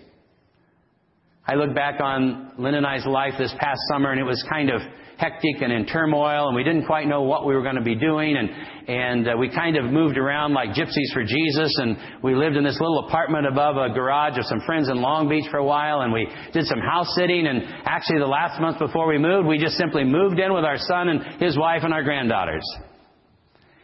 I 1.45 1.55
look 1.55 1.73
back 1.73 1.99
on 1.99 2.51
Lynn 2.59 2.75
and 2.75 2.85
I's 2.85 3.05
life 3.07 3.33
this 3.39 3.53
past 3.59 3.79
summer, 3.91 4.11
and 4.11 4.19
it 4.19 4.23
was 4.23 4.45
kind 4.47 4.69
of 4.69 4.81
hectic 5.19 5.61
and 5.61 5.71
in 5.71 5.85
turmoil, 5.85 6.47
and 6.47 6.55
we 6.55 6.63
didn't 6.63 6.85
quite 6.85 7.05
know 7.05 7.23
what 7.23 7.45
we 7.45 7.53
were 7.53 7.61
going 7.61 7.75
to 7.75 7.83
be 7.83 7.95
doing, 7.95 8.37
and 8.37 8.49
and 8.87 9.27
uh, 9.27 9.33
we 9.37 9.49
kind 9.49 9.77
of 9.77 9.85
moved 9.85 10.17
around 10.17 10.53
like 10.53 10.69
gypsies 10.69 11.13
for 11.13 11.23
Jesus, 11.23 11.77
and 11.77 11.97
we 12.23 12.33
lived 12.33 12.55
in 12.55 12.63
this 12.63 12.79
little 12.79 13.05
apartment 13.07 13.45
above 13.45 13.75
a 13.75 13.93
garage 13.93 14.37
of 14.37 14.45
some 14.45 14.61
friends 14.65 14.89
in 14.89 15.01
Long 15.01 15.27
Beach 15.29 15.45
for 15.51 15.57
a 15.57 15.65
while, 15.65 16.01
and 16.01 16.13
we 16.13 16.27
did 16.53 16.65
some 16.65 16.79
house 16.79 17.13
sitting, 17.15 17.45
and 17.45 17.61
actually 17.85 18.19
the 18.19 18.25
last 18.25 18.59
month 18.61 18.79
before 18.79 19.07
we 19.07 19.17
moved, 19.17 19.47
we 19.47 19.59
just 19.59 19.75
simply 19.75 20.05
moved 20.05 20.39
in 20.39 20.53
with 20.53 20.63
our 20.63 20.77
son 20.77 21.09
and 21.09 21.41
his 21.41 21.57
wife 21.57 21.81
and 21.83 21.93
our 21.93 22.03
granddaughters. 22.03 22.63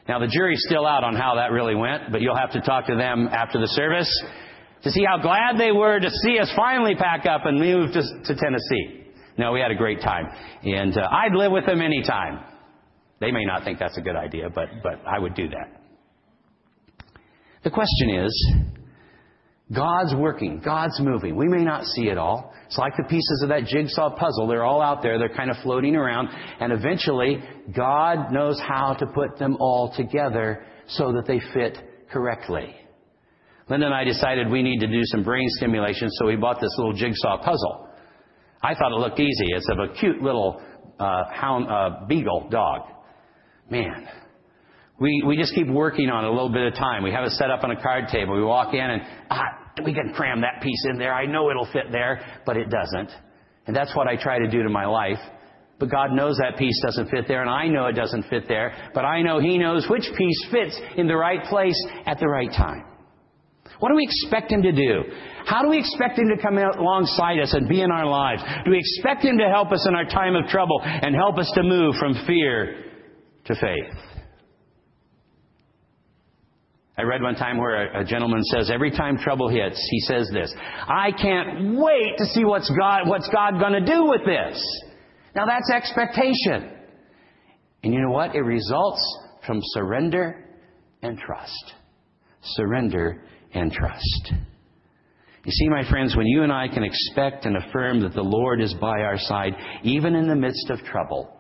Now 0.08 0.19
the 0.19 0.28
jury's 0.28 0.63
still 0.65 0.88
out 0.88 1.04
on 1.04 1.15
how 1.15 1.36
that 1.36 1.52
really 1.52 1.76
went, 1.76 2.12
but 2.12 2.21
you'll 2.21 2.38
have 2.38 2.54
to 2.54 2.62
talk 2.62 2.88
to 2.88 2.95
them 2.95 3.28
after 3.32 3.60
the 3.60 3.67
service 3.67 4.10
to 4.84 4.91
see 4.91 5.04
how 5.04 5.17
glad 5.21 5.60
they 5.60 5.71
were 5.71 6.00
to 6.00 6.10
see 6.10 6.39
us 6.39 6.52
finally 6.56 6.95
pack 6.95 7.26
up 7.26 7.41
and 7.45 7.60
move 7.60 7.91
to, 7.91 8.02
to 8.02 8.36
Tennessee. 8.36 9.05
No, 9.38 9.52
we 9.52 9.60
had 9.60 9.71
a 9.71 9.76
great 9.76 10.02
time. 10.02 10.26
And 10.63 10.98
uh, 10.98 11.08
I'd 11.12 11.34
live 11.34 11.52
with 11.52 11.65
them 11.65 11.82
anytime. 11.82 12.43
They 13.19 13.32
may 13.32 13.45
not 13.45 13.63
think 13.63 13.80
that's 13.80 13.98
a 13.98 14.02
good 14.02 14.15
idea, 14.15 14.50
but, 14.54 14.67
but 14.84 15.02
I 15.06 15.19
would 15.19 15.36
do 15.36 15.48
that. 15.50 15.82
The 17.63 17.71
question 17.71 18.24
is 18.24 18.54
God's 19.74 20.13
working, 20.13 20.62
God's 20.63 21.00
moving. 21.00 21.36
We 21.36 21.48
may 21.48 21.63
not 21.63 21.86
see 21.86 22.04
it 22.04 22.17
all. 22.17 22.54
It's 22.67 22.78
like 22.78 22.93
the 22.98 23.08
pieces 23.10 23.41
of 23.43 23.50
that 23.50 23.65
jigsaw 23.65 24.15
puzzle. 24.15 24.48
They're 24.48 24.63
all 24.63 24.82
out 24.82 25.02
there, 25.02 25.17
they're 25.17 25.36
kind 25.36 25.50
of 25.50 25.58
floating 25.63 25.95
around, 25.95 26.30
and 26.60 26.71
eventually 26.71 27.43
God 27.76 28.32
knows 28.32 28.60
how 28.60 28.93
to 28.93 29.08
put 29.08 29.39
them 29.39 29.58
all 29.60 29.93
together 29.95 30.65
so 30.88 31.13
that 31.13 31.26
they 31.28 31.41
fit 31.54 31.78
correctly. 32.12 32.76
Linda 33.67 33.88
and 33.88 33.95
I 33.95 34.04
decided 34.04 34.50
we 34.50 34.62
need 34.62 34.80
to 34.80 34.88
do 34.88 35.02
some 35.06 35.24
brain 35.24 35.48
stimulation, 35.50 36.10
so 36.12 36.28
we 36.28 36.36
bought 36.36 36.62
this 36.62 36.74
little 36.78 36.93
jigsaw 36.93 37.38
puzzle. 37.43 37.89
I 38.62 38.74
thought 38.76 38.91
it 38.91 39.00
looked 39.00 39.20
easy. 39.20 39.48
It's 39.56 39.70
of 39.70 39.80
a 39.80 39.94
cute 39.94 40.22
little 40.22 40.62
uh, 41.00 41.24
hound, 41.32 41.70
uh, 41.70 42.06
beagle 42.08 42.48
dog. 42.50 42.82
Man, 43.70 44.08
we, 45.00 45.24
we 45.26 45.38
just 45.38 45.54
keep 45.54 45.68
working 45.68 46.10
on 46.10 46.24
it 46.24 46.28
a 46.28 46.32
little 46.32 46.52
bit 46.52 46.68
of 46.68 46.74
time. 46.76 47.04
We 47.04 47.12
have 47.12 47.26
it 47.26 47.32
set 47.32 47.50
up 47.50 47.63
on 47.63 47.72
a 47.72 47.82
card 47.82 48.08
table. 48.10 48.36
We 48.36 48.44
walk 48.44 48.74
in 48.74 48.80
and, 48.80 49.02
ah, 49.30 49.44
we 49.84 49.94
can 49.94 50.13
cram 50.13 50.41
that 50.41 50.62
piece 50.62 50.86
in 50.89 50.98
there. 50.98 51.13
I 51.13 51.26
know 51.26 51.50
it'll 51.50 51.70
fit 51.72 51.91
there, 51.91 52.41
but 52.46 52.56
it 52.58 52.70
doesn't. 52.70 53.10
And 53.68 53.76
that's 53.76 53.96
what 53.96 54.08
I 54.08 54.15
try 54.15 54.39
to 54.39 54.50
do 54.50 54.63
to 54.63 54.70
my 54.70 54.86
life. 54.86 55.20
But 55.80 55.91
God 55.91 56.13
knows 56.13 56.38
that 56.38 56.58
piece 56.58 56.80
doesn't 56.86 57.10
fit 57.10 57.28
there, 57.28 57.41
and 57.41 57.50
I 57.50 57.68
know 57.68 57.88
it 57.88 57.94
doesn't 57.94 58.30
fit 58.30 58.48
there, 58.48 58.91
but 58.94 59.04
I 59.04 59.22
know 59.22 59.39
He 59.39 59.58
knows 59.58 59.86
which 59.89 60.06
piece 60.18 60.46
fits 60.50 60.80
in 60.96 61.08
the 61.08 61.18
right 61.18 61.44
place 61.44 61.76
at 62.06 62.18
the 62.20 62.28
right 62.28 62.50
time. 62.50 62.86
What 63.79 63.89
do 63.89 63.95
we 63.95 64.03
expect 64.03 64.51
Him 64.51 64.61
to 64.61 64.71
do? 64.71 65.03
How 65.45 65.61
do 65.61 65.69
we 65.69 65.79
expect 65.79 66.17
Him 66.17 66.29
to 66.35 66.41
come 66.41 66.57
alongside 66.57 67.39
us 67.39 67.53
and 67.53 67.67
be 67.67 67.81
in 67.81 67.91
our 67.91 68.05
lives? 68.05 68.41
Do 68.65 68.71
we 68.71 68.79
expect 68.79 69.23
Him 69.23 69.38
to 69.38 69.49
help 69.49 69.71
us 69.71 69.85
in 69.88 69.95
our 69.95 70.05
time 70.05 70.35
of 70.35 70.47
trouble 70.47 70.79
and 70.83 71.15
help 71.15 71.38
us 71.38 71.51
to 71.55 71.63
move 71.63 71.95
from 71.99 72.13
fear 72.25 72.83
to 73.45 73.55
faith? 73.55 74.15
I 76.97 77.01
read 77.01 77.21
one 77.21 77.35
time 77.35 77.57
where 77.57 77.91
a, 77.91 78.05
gentleman 78.05 78.41
says 78.43 78.71
every 78.73 78.89
time 78.89 79.17
trouble 79.17 79.49
hits, 79.49 79.85
he 79.91 79.99
says 80.01 80.29
this, 80.31 80.53
I 80.88 81.11
can't 81.11 81.77
wait 81.77 82.17
to 82.17 82.25
see 82.25 82.45
what's 82.45 82.69
God, 82.69 83.07
what's 83.07 83.27
God 83.27 83.59
gonna 83.59 83.85
do 83.85 84.05
with 84.05 84.21
this. 84.25 84.83
Now 85.35 85.45
that's 85.45 85.69
expectation. 85.69 86.71
And 87.83 87.93
you 87.93 87.99
know 87.99 88.11
what? 88.11 88.33
It 88.33 88.39
results 88.39 89.01
from 89.45 89.59
surrender 89.61 90.45
and 91.01 91.19
trust. 91.19 91.73
Surrender 92.41 93.21
and 93.56 93.72
trust. 93.72 94.34
You 95.46 95.52
see, 95.52 95.70
my 95.70 95.88
friends, 95.89 96.15
when 96.15 96.26
you 96.26 96.44
and 96.44 96.52
I 96.52 96.68
can 96.68 96.84
expect 96.84 97.46
and 97.46 97.56
affirm 97.58 98.02
that 98.02 98.13
the 98.13 98.22
Lord 98.22 98.62
is 98.62 98.74
by 98.82 99.02
our 99.02 99.18
side, 99.18 99.54
even 99.84 100.15
in 100.15 100.28
the 100.28 100.36
midst 100.36 100.70
of 100.72 100.80
trouble, 100.86 101.32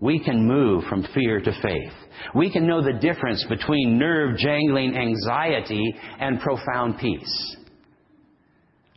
we 0.00 0.22
can 0.22 0.46
move 0.46 0.84
from 0.88 1.06
fear 1.14 1.40
to 1.40 1.52
faith. 1.62 1.92
We 2.34 2.52
can 2.52 2.66
know 2.66 2.82
the 2.82 2.98
difference 3.00 3.44
between 3.48 3.98
nerve 3.98 4.36
jangling 4.36 4.96
anxiety 4.96 5.94
and 6.18 6.40
profound 6.40 6.98
peace. 6.98 7.56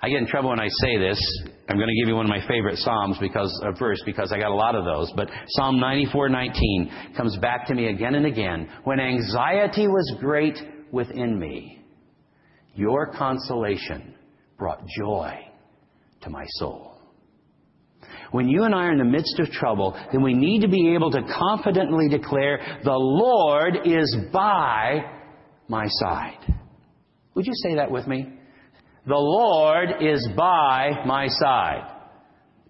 I 0.01 0.09
get 0.09 0.17
in 0.17 0.27
trouble 0.27 0.49
when 0.49 0.59
I 0.59 0.67
say 0.81 0.97
this. 0.97 1.19
I'm 1.67 1.75
going 1.75 1.89
to 1.89 2.01
give 2.01 2.07
you 2.07 2.15
one 2.15 2.25
of 2.25 2.29
my 2.29 2.45
favorite 2.47 2.77
psalms 2.77 3.17
because 3.19 3.51
of 3.65 3.77
verse 3.77 4.01
because 4.05 4.31
I 4.31 4.39
got 4.39 4.51
a 4.51 4.55
lot 4.55 4.73
of 4.73 4.85
those. 4.85 5.11
But 5.15 5.29
Psalm 5.49 5.77
94:19 5.77 7.15
comes 7.15 7.37
back 7.37 7.67
to 7.67 7.75
me 7.75 7.87
again 7.87 8.15
and 8.15 8.25
again. 8.25 8.69
When 8.85 8.99
anxiety 8.99 9.87
was 9.87 10.15
great 10.19 10.57
within 10.91 11.37
me, 11.37 11.78
your 12.79 13.11
consolation 13.13 14.15
brought 14.57 14.81
joy 14.97 15.33
to 16.21 16.29
my 16.29 16.45
soul. 16.57 17.01
When 18.31 18.47
you 18.47 18.63
and 18.63 18.73
I 18.73 18.85
are 18.85 18.91
in 18.91 18.99
the 18.99 19.03
midst 19.03 19.39
of 19.39 19.49
trouble, 19.51 19.99
then 20.11 20.21
we 20.21 20.33
need 20.33 20.61
to 20.61 20.67
be 20.67 20.93
able 20.93 21.11
to 21.11 21.21
confidently 21.23 22.07
declare, 22.09 22.79
the 22.83 22.91
Lord 22.91 23.79
is 23.85 24.17
by 24.31 25.01
my 25.67 25.85
side. 25.87 26.37
Would 27.33 27.45
you 27.47 27.53
say 27.55 27.75
that 27.75 27.91
with 27.91 28.07
me? 28.07 28.33
The 29.05 29.15
Lord 29.15 29.89
is 30.01 30.27
by 30.37 31.03
my 31.05 31.27
side. 31.27 31.91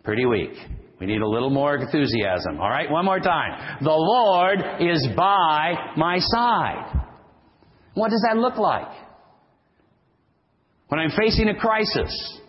Pretty 0.03 0.25
weak. 0.25 0.53
We 0.99 1.07
need 1.07 1.21
a 1.21 1.27
little 1.27 1.49
more 1.49 1.75
enthusiasm. 1.75 2.59
All 2.59 2.69
right, 2.69 2.89
one 2.89 3.05
more 3.05 3.19
time. 3.19 3.79
The 3.81 3.89
Lord 3.89 4.59
is 4.79 5.07
by 5.15 5.73
my 5.97 6.19
side. 6.19 7.05
What 7.93 8.11
does 8.11 8.23
that 8.27 8.37
look 8.37 8.57
like? 8.57 9.08
When 10.89 10.99
I'm 10.99 11.11
facing 11.11 11.47
a 11.49 11.55
crisis, 11.55 12.39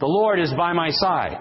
the 0.00 0.06
Lord 0.06 0.40
is 0.40 0.52
by 0.56 0.72
my 0.72 0.90
side. 0.90 1.36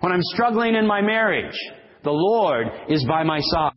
When 0.00 0.12
I'm 0.12 0.22
struggling 0.22 0.74
in 0.74 0.86
my 0.86 1.00
marriage, 1.00 1.56
the 2.04 2.12
Lord 2.12 2.66
is 2.88 3.04
by 3.08 3.22
my 3.22 3.40
side. 3.40 3.72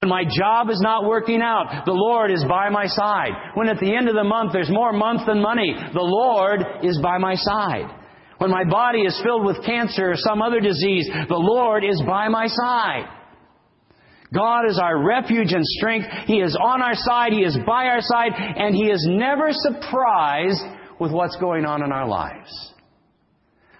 When 0.00 0.10
my 0.10 0.24
job 0.24 0.70
is 0.70 0.80
not 0.80 1.04
working 1.04 1.42
out, 1.42 1.84
the 1.84 1.92
Lord 1.92 2.30
is 2.30 2.42
by 2.48 2.70
my 2.70 2.86
side. 2.86 3.32
When 3.54 3.68
at 3.68 3.78
the 3.78 3.94
end 3.94 4.08
of 4.08 4.14
the 4.14 4.24
month 4.24 4.52
there's 4.52 4.70
more 4.70 4.92
month 4.92 5.26
than 5.26 5.42
money, 5.42 5.74
the 5.92 6.00
Lord 6.00 6.64
is 6.82 6.98
by 7.02 7.18
my 7.18 7.34
side. 7.34 7.94
When 8.38 8.50
my 8.50 8.64
body 8.64 9.02
is 9.02 9.20
filled 9.22 9.44
with 9.44 9.62
cancer 9.66 10.12
or 10.12 10.16
some 10.16 10.40
other 10.40 10.60
disease, 10.60 11.06
the 11.28 11.36
Lord 11.36 11.84
is 11.84 12.02
by 12.06 12.28
my 12.28 12.46
side. 12.46 13.08
God 14.32 14.62
is 14.70 14.78
our 14.82 15.04
refuge 15.04 15.52
and 15.52 15.64
strength. 15.64 16.06
He 16.26 16.40
is 16.40 16.56
on 16.56 16.80
our 16.80 16.94
side. 16.94 17.32
He 17.32 17.42
is 17.42 17.58
by 17.66 17.86
our 17.86 18.00
side. 18.00 18.32
And 18.34 18.74
He 18.74 18.86
is 18.86 19.04
never 19.10 19.48
surprised 19.50 20.62
with 21.00 21.12
what's 21.12 21.36
going 21.36 21.64
on 21.64 21.82
in 21.82 21.90
our 21.90 22.06
lives. 22.06 22.72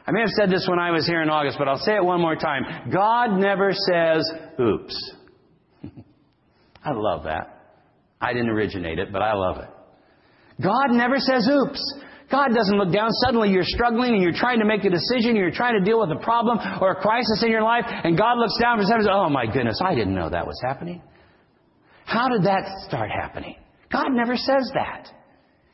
I 0.06 0.12
may 0.12 0.20
have 0.20 0.30
said 0.30 0.50
this 0.50 0.66
when 0.68 0.78
I 0.78 0.90
was 0.90 1.06
here 1.06 1.22
in 1.22 1.28
August, 1.28 1.56
but 1.58 1.68
I'll 1.68 1.78
say 1.78 1.94
it 1.94 2.04
one 2.04 2.20
more 2.20 2.34
time. 2.34 2.90
God 2.92 3.38
never 3.38 3.72
says, 3.72 4.28
oops. 4.58 5.14
I 6.84 6.92
love 6.92 7.24
that. 7.24 7.76
I 8.20 8.32
didn't 8.32 8.50
originate 8.50 8.98
it, 8.98 9.12
but 9.12 9.22
I 9.22 9.34
love 9.34 9.58
it. 9.58 9.68
God 10.62 10.90
never 10.90 11.16
says 11.18 11.48
oops. 11.48 11.80
God 12.30 12.48
doesn't 12.54 12.76
look 12.76 12.92
down. 12.92 13.10
Suddenly 13.24 13.50
you're 13.50 13.64
struggling 13.64 14.14
and 14.14 14.22
you're 14.22 14.32
trying 14.32 14.60
to 14.60 14.64
make 14.64 14.84
a 14.84 14.90
decision, 14.90 15.36
you're 15.36 15.50
trying 15.50 15.78
to 15.78 15.84
deal 15.84 16.00
with 16.00 16.10
a 16.16 16.20
problem 16.22 16.58
or 16.80 16.92
a 16.92 16.96
crisis 16.96 17.42
in 17.42 17.50
your 17.50 17.62
life, 17.62 17.84
and 17.86 18.16
God 18.16 18.38
looks 18.38 18.56
down 18.60 18.78
and 18.78 18.88
says, 18.88 19.06
Oh 19.10 19.28
my 19.28 19.46
goodness, 19.46 19.80
I 19.84 19.94
didn't 19.94 20.14
know 20.14 20.30
that 20.30 20.46
was 20.46 20.60
happening. 20.62 21.02
How 22.04 22.28
did 22.28 22.44
that 22.44 22.64
start 22.86 23.10
happening? 23.10 23.56
God 23.90 24.08
never 24.10 24.36
says 24.36 24.70
that. 24.74 25.08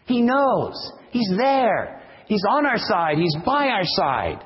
He 0.06 0.22
knows. 0.22 0.92
He's 1.10 1.30
there. 1.36 2.02
He's 2.26 2.42
on 2.48 2.66
our 2.66 2.78
side. 2.78 3.18
He's 3.18 3.36
by 3.44 3.68
our 3.68 3.84
side. 3.84 4.44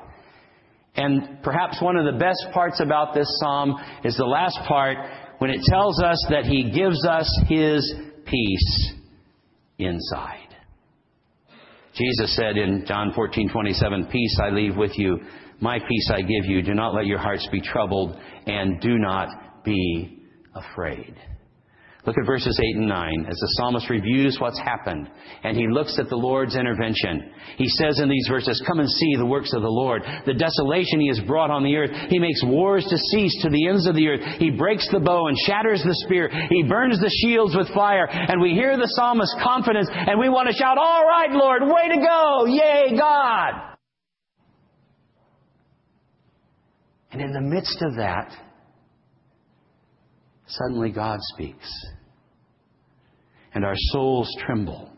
And 0.95 1.41
perhaps 1.41 1.81
one 1.81 1.95
of 1.95 2.05
the 2.05 2.19
best 2.19 2.47
parts 2.53 2.79
about 2.81 3.13
this 3.13 3.27
psalm 3.39 3.75
is 4.03 4.15
the 4.17 4.25
last 4.25 4.59
part 4.67 4.97
when 5.39 5.49
it 5.49 5.61
tells 5.63 6.01
us 6.01 6.23
that 6.29 6.45
He 6.45 6.71
gives 6.71 7.05
us 7.05 7.27
His 7.47 7.95
peace 8.25 8.93
inside. 9.79 10.37
Jesus 11.93 12.35
said 12.35 12.57
in 12.57 12.85
John 12.85 13.11
14:27, 13.13 14.09
"Peace 14.11 14.39
I 14.41 14.49
leave 14.49 14.77
with 14.77 14.97
you, 14.97 15.19
my 15.59 15.79
peace 15.79 16.11
I 16.11 16.21
give 16.21 16.45
you. 16.45 16.61
Do 16.61 16.73
not 16.73 16.93
let 16.93 17.05
your 17.05 17.19
hearts 17.19 17.47
be 17.51 17.61
troubled 17.61 18.17
and 18.47 18.79
do 18.81 18.97
not 18.97 19.63
be 19.63 20.19
afraid." 20.55 21.15
Look 22.05 22.17
at 22.17 22.25
verses 22.25 22.59
8 22.59 22.77
and 22.77 22.89
9 22.89 23.25
as 23.29 23.37
the 23.37 23.53
psalmist 23.57 23.87
reviews 23.87 24.37
what's 24.39 24.57
happened 24.59 25.07
and 25.43 25.55
he 25.55 25.67
looks 25.67 25.99
at 25.99 26.09
the 26.09 26.15
Lord's 26.15 26.55
intervention. 26.55 27.31
He 27.57 27.67
says 27.67 27.99
in 27.99 28.09
these 28.09 28.27
verses, 28.27 28.61
Come 28.65 28.79
and 28.79 28.89
see 28.89 29.15
the 29.17 29.25
works 29.25 29.53
of 29.53 29.61
the 29.61 29.69
Lord, 29.69 30.01
the 30.25 30.33
desolation 30.33 30.99
he 30.99 31.09
has 31.09 31.19
brought 31.27 31.51
on 31.51 31.63
the 31.63 31.75
earth. 31.75 31.91
He 32.09 32.17
makes 32.17 32.43
wars 32.43 32.85
to 32.89 32.97
cease 32.97 33.43
to 33.43 33.49
the 33.49 33.67
ends 33.67 33.87
of 33.87 33.95
the 33.95 34.07
earth. 34.07 34.21
He 34.39 34.49
breaks 34.49 34.87
the 34.91 34.99
bow 34.99 35.27
and 35.27 35.37
shatters 35.45 35.83
the 35.83 35.95
spear. 36.05 36.29
He 36.49 36.63
burns 36.63 36.99
the 36.99 37.13
shields 37.21 37.55
with 37.55 37.67
fire. 37.69 38.07
And 38.09 38.41
we 38.41 38.51
hear 38.51 38.77
the 38.77 38.91
psalmist's 38.95 39.35
confidence 39.43 39.87
and 39.91 40.19
we 40.19 40.29
want 40.29 40.49
to 40.49 40.55
shout, 40.55 40.79
All 40.79 41.05
right, 41.05 41.31
Lord, 41.31 41.61
way 41.63 41.89
to 41.89 42.01
go! 42.01 42.45
Yay, 42.45 42.97
God! 42.97 43.71
And 47.11 47.21
in 47.21 47.31
the 47.31 47.41
midst 47.41 47.81
of 47.81 47.95
that, 47.97 48.31
suddenly 50.51 50.91
God 50.91 51.19
speaks. 51.33 51.69
And 53.53 53.65
our 53.65 53.75
souls 53.75 54.29
tremble. 54.45 54.89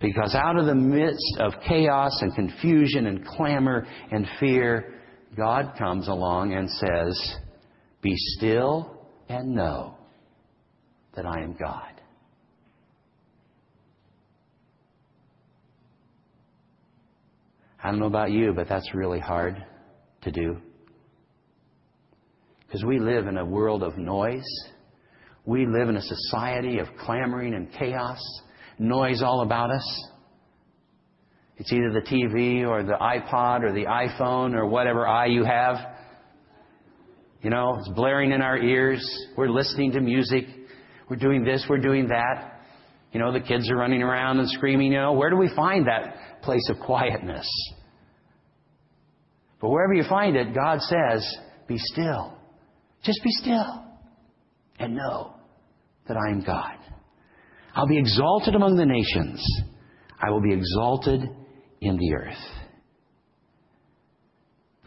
Because 0.00 0.34
out 0.34 0.58
of 0.58 0.66
the 0.66 0.74
midst 0.74 1.38
of 1.40 1.52
chaos 1.66 2.20
and 2.20 2.34
confusion 2.34 3.06
and 3.06 3.26
clamor 3.26 3.86
and 4.10 4.26
fear, 4.38 4.94
God 5.36 5.74
comes 5.78 6.08
along 6.08 6.52
and 6.52 6.68
says, 6.70 7.36
Be 8.02 8.14
still 8.36 9.08
and 9.28 9.54
know 9.54 9.96
that 11.16 11.26
I 11.26 11.42
am 11.42 11.56
God. 11.58 11.94
I 17.82 17.90
don't 17.90 17.98
know 17.98 18.06
about 18.06 18.30
you, 18.30 18.52
but 18.54 18.68
that's 18.68 18.94
really 18.94 19.20
hard 19.20 19.62
to 20.22 20.30
do. 20.30 20.56
Because 22.74 22.86
we 22.86 22.98
live 22.98 23.28
in 23.28 23.38
a 23.38 23.44
world 23.44 23.84
of 23.84 23.96
noise. 23.96 24.42
We 25.46 25.64
live 25.64 25.88
in 25.88 25.96
a 25.96 26.02
society 26.02 26.80
of 26.80 26.88
clamoring 26.98 27.54
and 27.54 27.72
chaos, 27.72 28.18
noise 28.80 29.22
all 29.22 29.42
about 29.42 29.70
us. 29.70 30.08
It's 31.56 31.72
either 31.72 31.92
the 31.92 32.00
TV 32.00 32.66
or 32.66 32.82
the 32.82 32.94
iPod 32.94 33.62
or 33.62 33.72
the 33.72 33.84
iPhone 33.84 34.56
or 34.56 34.66
whatever 34.66 35.06
eye 35.06 35.26
you 35.26 35.44
have. 35.44 35.76
You 37.42 37.50
know, 37.50 37.76
it's 37.78 37.90
blaring 37.90 38.32
in 38.32 38.42
our 38.42 38.58
ears. 38.58 39.08
We're 39.36 39.50
listening 39.50 39.92
to 39.92 40.00
music. 40.00 40.46
We're 41.08 41.14
doing 41.14 41.44
this, 41.44 41.64
we're 41.70 41.78
doing 41.78 42.08
that. 42.08 42.60
You 43.12 43.20
know, 43.20 43.32
the 43.32 43.38
kids 43.38 43.70
are 43.70 43.76
running 43.76 44.02
around 44.02 44.40
and 44.40 44.50
screaming. 44.50 44.90
You 44.90 44.98
know, 44.98 45.12
where 45.12 45.30
do 45.30 45.36
we 45.36 45.48
find 45.54 45.86
that 45.86 46.42
place 46.42 46.68
of 46.70 46.80
quietness? 46.80 47.48
But 49.60 49.68
wherever 49.68 49.94
you 49.94 50.02
find 50.08 50.34
it, 50.34 50.52
God 50.52 50.80
says, 50.80 51.36
be 51.68 51.78
still 51.78 52.33
just 53.04 53.22
be 53.22 53.30
still 53.30 53.84
and 54.78 54.96
know 54.96 55.34
that 56.08 56.16
I 56.16 56.30
am 56.30 56.42
God. 56.42 56.76
I'll 57.74 57.86
be 57.86 57.98
exalted 57.98 58.54
among 58.54 58.76
the 58.76 58.86
nations. 58.86 59.44
I 60.20 60.30
will 60.30 60.40
be 60.40 60.52
exalted 60.52 61.22
in 61.80 61.96
the 61.96 62.14
earth. 62.14 62.64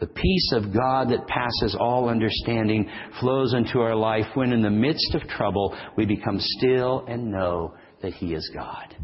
The 0.00 0.06
peace 0.06 0.52
of 0.54 0.72
God 0.72 1.10
that 1.10 1.26
passes 1.26 1.76
all 1.78 2.08
understanding 2.08 2.88
flows 3.20 3.52
into 3.52 3.80
our 3.80 3.96
life 3.96 4.26
when, 4.34 4.52
in 4.52 4.62
the 4.62 4.70
midst 4.70 5.14
of 5.14 5.22
trouble, 5.22 5.76
we 5.96 6.06
become 6.06 6.38
still 6.38 7.04
and 7.08 7.32
know 7.32 7.74
that 8.02 8.12
He 8.14 8.34
is 8.34 8.48
God. 8.54 8.96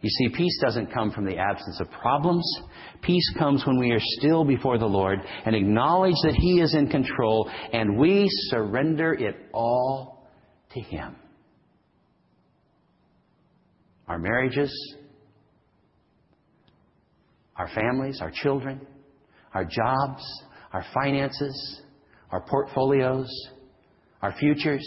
You 0.00 0.10
see, 0.10 0.28
peace 0.28 0.58
doesn't 0.62 0.92
come 0.92 1.10
from 1.10 1.24
the 1.24 1.38
absence 1.38 1.80
of 1.80 1.90
problems. 1.90 2.44
Peace 3.02 3.34
comes 3.36 3.66
when 3.66 3.78
we 3.78 3.90
are 3.90 4.00
still 4.00 4.44
before 4.44 4.78
the 4.78 4.86
Lord 4.86 5.18
and 5.44 5.56
acknowledge 5.56 6.14
that 6.22 6.34
He 6.34 6.60
is 6.60 6.74
in 6.74 6.88
control 6.88 7.50
and 7.72 7.98
we 7.98 8.28
surrender 8.50 9.12
it 9.12 9.36
all 9.52 10.28
to 10.74 10.80
Him. 10.80 11.16
Our 14.06 14.18
marriages, 14.18 14.72
our 17.56 17.68
families, 17.68 18.20
our 18.22 18.30
children, 18.30 18.86
our 19.52 19.64
jobs, 19.64 20.22
our 20.72 20.84
finances, 20.94 21.82
our 22.30 22.40
portfolios, 22.42 23.28
our 24.22 24.32
futures. 24.38 24.84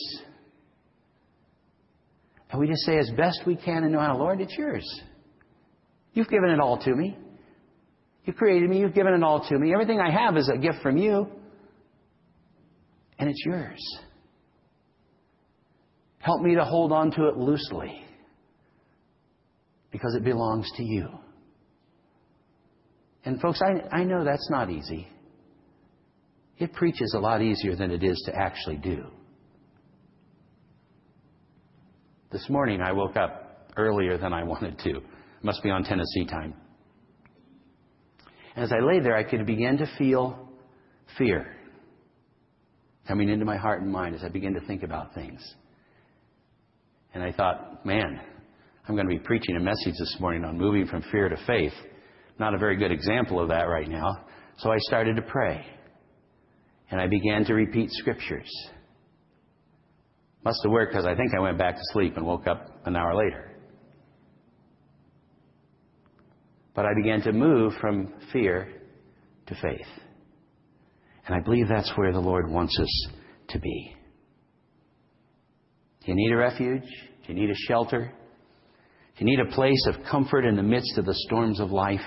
And 2.52 2.60
we 2.60 2.68
just 2.68 2.82
say 2.82 2.98
as 2.98 3.10
best 3.16 3.42
we 3.46 3.56
can 3.56 3.84
and 3.84 3.94
know 3.94 4.00
how, 4.00 4.18
Lord, 4.18 4.42
it's 4.42 4.56
yours. 4.58 4.86
You've 6.14 6.28
given 6.28 6.50
it 6.50 6.60
all 6.60 6.78
to 6.80 6.94
me. 6.94 7.18
You 8.26 8.34
created 8.34 8.70
me. 8.70 8.80
You've 8.80 8.94
given 8.94 9.14
it 9.14 9.24
all 9.24 9.48
to 9.48 9.58
me. 9.58 9.74
Everything 9.74 10.00
I 10.00 10.12
have 10.12 10.36
is 10.38 10.50
a 10.54 10.58
gift 10.58 10.82
from 10.84 10.98
you. 10.98 11.28
And 13.18 13.30
it's 13.30 13.42
yours. 13.46 13.80
Help 16.20 16.42
me 16.42 16.56
to 16.56 16.64
hold 16.64 16.92
on 16.92 17.12
to 17.12 17.28
it 17.30 17.38
loosely 17.38 18.04
because 19.92 20.14
it 20.16 20.24
belongs 20.24 20.70
to 20.76 20.84
you. 20.84 21.08
And 23.24 23.40
folks, 23.40 23.62
I, 23.62 23.96
I 23.96 24.04
know 24.04 24.24
that's 24.24 24.50
not 24.50 24.70
easy. 24.70 25.08
It 26.58 26.74
preaches 26.74 27.14
a 27.16 27.20
lot 27.20 27.42
easier 27.42 27.76
than 27.76 27.92
it 27.92 28.04
is 28.04 28.22
to 28.28 28.36
actually 28.36 28.78
do. 28.78 29.06
This 32.32 32.50
morning 32.50 32.80
I 32.82 32.94
woke 32.94 33.18
up 33.18 33.68
earlier 33.76 34.18
than 34.18 34.32
I 34.32 34.44
wanted 34.44 34.80
to. 34.80 35.02
Must 35.44 35.62
be 35.62 35.70
on 35.70 35.84
Tennessee 35.84 36.26
time. 36.26 36.54
As 38.56 38.72
I 38.72 38.80
lay 38.80 39.02
there, 39.02 39.18
I 39.18 39.24
could 39.24 39.46
begin 39.46 39.78
to 39.78 39.86
feel 39.98 40.50
fear 41.18 41.46
coming 43.06 43.28
into 43.28 43.44
my 43.44 43.58
heart 43.58 43.82
and 43.82 43.92
mind 43.92 44.16
as 44.16 44.24
I 44.24 44.30
began 44.30 44.54
to 44.54 44.62
think 44.62 44.84
about 44.84 45.14
things. 45.14 45.42
And 47.14 47.22
I 47.22 47.34
thought, 47.34 47.86
man, 47.86 48.22
I'm 48.88 48.96
going 48.96 49.10
to 49.10 49.14
be 49.14 49.20
preaching 49.20 49.58
a 49.58 49.60
message 49.60 49.96
this 50.00 50.16
morning 50.22 50.46
on 50.46 50.58
moving 50.58 50.88
from 50.88 51.04
fear 51.12 51.28
to 51.28 51.38
faith. 51.46 51.74
Not 52.40 52.54
a 52.54 52.58
very 52.58 52.78
good 52.78 52.94
example 52.94 53.42
of 53.42 53.50
that 53.50 53.64
right 53.64 53.90
now. 53.90 54.10
So 54.60 54.72
I 54.72 54.78
started 54.80 55.18
to 55.18 55.22
pray. 55.22 55.66
And 56.90 57.02
I 57.02 57.08
began 57.08 57.44
to 57.46 57.54
repeat 57.54 57.90
scriptures. 57.92 58.50
Must 60.44 60.60
have 60.64 60.72
worked 60.72 60.94
because 60.94 61.06
I 61.06 61.16
think 61.16 61.34
I 61.36 61.40
went 61.40 61.58
back 61.58 61.76
to 61.76 61.82
sleep 61.92 62.18
and 62.18 62.26
woke 62.26 62.48
up 62.48 62.82
an 62.86 62.96
hour 62.96 63.16
later. 63.16 63.52
But 66.74 66.86
I 66.86 66.94
began 66.96 67.22
to 67.22 67.32
move 67.32 67.74
from 67.80 68.14
fear 68.32 68.70
to 69.48 69.56
faith. 69.56 69.88
And 71.28 71.36
I 71.36 71.40
believe 71.40 71.68
that's 71.68 71.92
where 71.96 72.12
the 72.12 72.20
Lord 72.20 72.50
wants 72.50 72.78
us 72.80 73.08
to 73.50 73.60
be. 73.60 73.96
Do 76.04 76.12
you 76.12 76.16
need 76.16 76.32
a 76.32 76.38
refuge? 76.38 76.84
Do 77.28 77.34
you 77.34 77.40
need 77.40 77.52
a 77.52 77.68
shelter? 77.68 78.12
Do 79.18 79.26
you 79.26 79.26
need 79.26 79.40
a 79.40 79.54
place 79.54 79.86
of 79.88 80.04
comfort 80.10 80.46
in 80.46 80.56
the 80.56 80.64
midst 80.64 80.98
of 80.98 81.06
the 81.06 81.14
storms 81.28 81.60
of 81.60 81.72
life? 81.72 82.00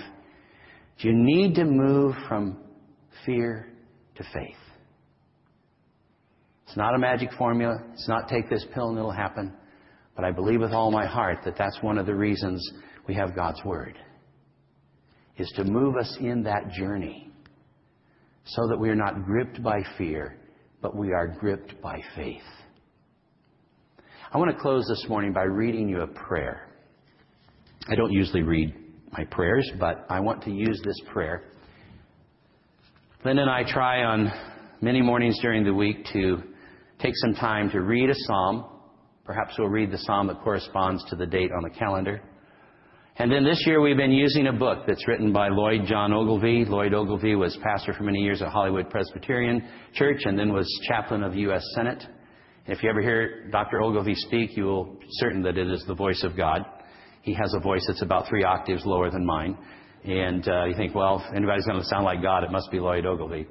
Do 0.98 1.08
you 1.08 1.14
need 1.14 1.54
to 1.54 1.64
move 1.64 2.14
from 2.28 2.58
fear 3.24 3.68
to 4.16 4.24
faith? 4.32 4.56
It's 6.66 6.76
not 6.76 6.94
a 6.94 6.98
magic 6.98 7.30
formula. 7.36 7.76
It's 7.92 8.08
not 8.08 8.28
take 8.28 8.48
this 8.48 8.64
pill 8.74 8.88
and 8.88 8.98
it'll 8.98 9.10
happen. 9.10 9.52
But 10.16 10.24
I 10.24 10.30
believe 10.30 10.60
with 10.60 10.72
all 10.72 10.90
my 10.90 11.06
heart 11.06 11.38
that 11.44 11.56
that's 11.58 11.78
one 11.82 11.98
of 11.98 12.06
the 12.06 12.14
reasons 12.14 12.66
we 13.06 13.14
have 13.14 13.34
God's 13.34 13.62
Word. 13.64 13.98
Is 15.36 15.52
to 15.56 15.64
move 15.64 15.96
us 15.96 16.16
in 16.20 16.44
that 16.44 16.70
journey 16.70 17.30
so 18.44 18.68
that 18.68 18.78
we 18.78 18.88
are 18.88 18.94
not 18.94 19.24
gripped 19.24 19.62
by 19.62 19.82
fear, 19.98 20.38
but 20.80 20.96
we 20.96 21.12
are 21.12 21.26
gripped 21.26 21.80
by 21.82 22.00
faith. 22.14 22.42
I 24.32 24.38
want 24.38 24.50
to 24.54 24.60
close 24.60 24.86
this 24.88 25.08
morning 25.08 25.32
by 25.32 25.44
reading 25.44 25.88
you 25.88 26.02
a 26.02 26.06
prayer. 26.06 26.68
I 27.88 27.94
don't 27.94 28.12
usually 28.12 28.42
read 28.42 28.74
my 29.12 29.24
prayers, 29.24 29.70
but 29.78 30.06
I 30.08 30.20
want 30.20 30.42
to 30.44 30.50
use 30.50 30.80
this 30.84 31.00
prayer. 31.12 31.44
Lynn 33.24 33.38
and 33.38 33.50
I 33.50 33.62
try 33.66 34.02
on 34.04 34.30
many 34.80 35.02
mornings 35.02 35.38
during 35.40 35.64
the 35.64 35.72
week 35.72 36.04
to 36.12 36.42
take 37.00 37.14
some 37.16 37.34
time 37.34 37.70
to 37.70 37.80
read 37.80 38.10
a 38.10 38.14
psalm. 38.14 38.64
Perhaps 39.24 39.54
we'll 39.58 39.68
read 39.68 39.90
the 39.90 39.98
psalm 39.98 40.26
that 40.28 40.40
corresponds 40.42 41.04
to 41.10 41.16
the 41.16 41.26
date 41.26 41.50
on 41.56 41.62
the 41.62 41.70
calendar. 41.70 42.22
And 43.16 43.30
then 43.30 43.44
this 43.44 43.62
year 43.64 43.80
we've 43.80 43.96
been 43.96 44.10
using 44.10 44.48
a 44.48 44.52
book 44.52 44.84
that's 44.88 45.06
written 45.06 45.32
by 45.32 45.48
Lloyd 45.48 45.86
John 45.86 46.12
Ogilvie. 46.12 46.64
Lloyd 46.64 46.94
Ogilvie 46.94 47.36
was 47.36 47.56
pastor 47.62 47.92
for 47.92 48.02
many 48.02 48.18
years 48.18 48.42
at 48.42 48.48
Hollywood 48.48 48.90
Presbyterian 48.90 49.66
Church 49.94 50.22
and 50.24 50.36
then 50.36 50.52
was 50.52 50.66
chaplain 50.88 51.22
of 51.22 51.36
U.S. 51.36 51.62
Senate. 51.76 52.02
If 52.66 52.82
you 52.82 52.90
ever 52.90 53.00
hear 53.00 53.48
Dr. 53.50 53.82
Ogilvie 53.82 54.16
speak, 54.16 54.56
you 54.56 54.64
will 54.64 54.98
certain 55.10 55.42
that 55.42 55.56
it 55.58 55.70
is 55.70 55.84
the 55.86 55.94
voice 55.94 56.24
of 56.24 56.36
God. 56.36 56.62
He 57.22 57.34
has 57.34 57.54
a 57.54 57.60
voice 57.60 57.84
that's 57.86 58.02
about 58.02 58.28
three 58.28 58.42
octaves 58.42 58.84
lower 58.84 59.10
than 59.10 59.24
mine. 59.24 59.56
And 60.04 60.46
uh, 60.48 60.64
you 60.64 60.74
think, 60.74 60.94
well, 60.94 61.24
if 61.24 61.36
anybody's 61.36 61.66
going 61.66 61.78
to 61.78 61.86
sound 61.86 62.04
like 62.04 62.20
God, 62.20 62.42
it 62.42 62.50
must 62.50 62.70
be 62.70 62.80
Lloyd 62.80 63.06
Ogilvie. 63.06 63.46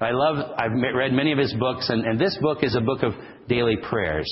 I 0.00 0.10
love, 0.10 0.54
I've 0.58 0.72
read 0.72 1.12
many 1.12 1.32
of 1.32 1.38
his 1.38 1.54
books, 1.54 1.88
and, 1.88 2.04
and 2.04 2.20
this 2.20 2.36
book 2.40 2.58
is 2.62 2.74
a 2.74 2.80
book 2.80 3.02
of 3.02 3.12
daily 3.48 3.76
prayers. 3.88 4.26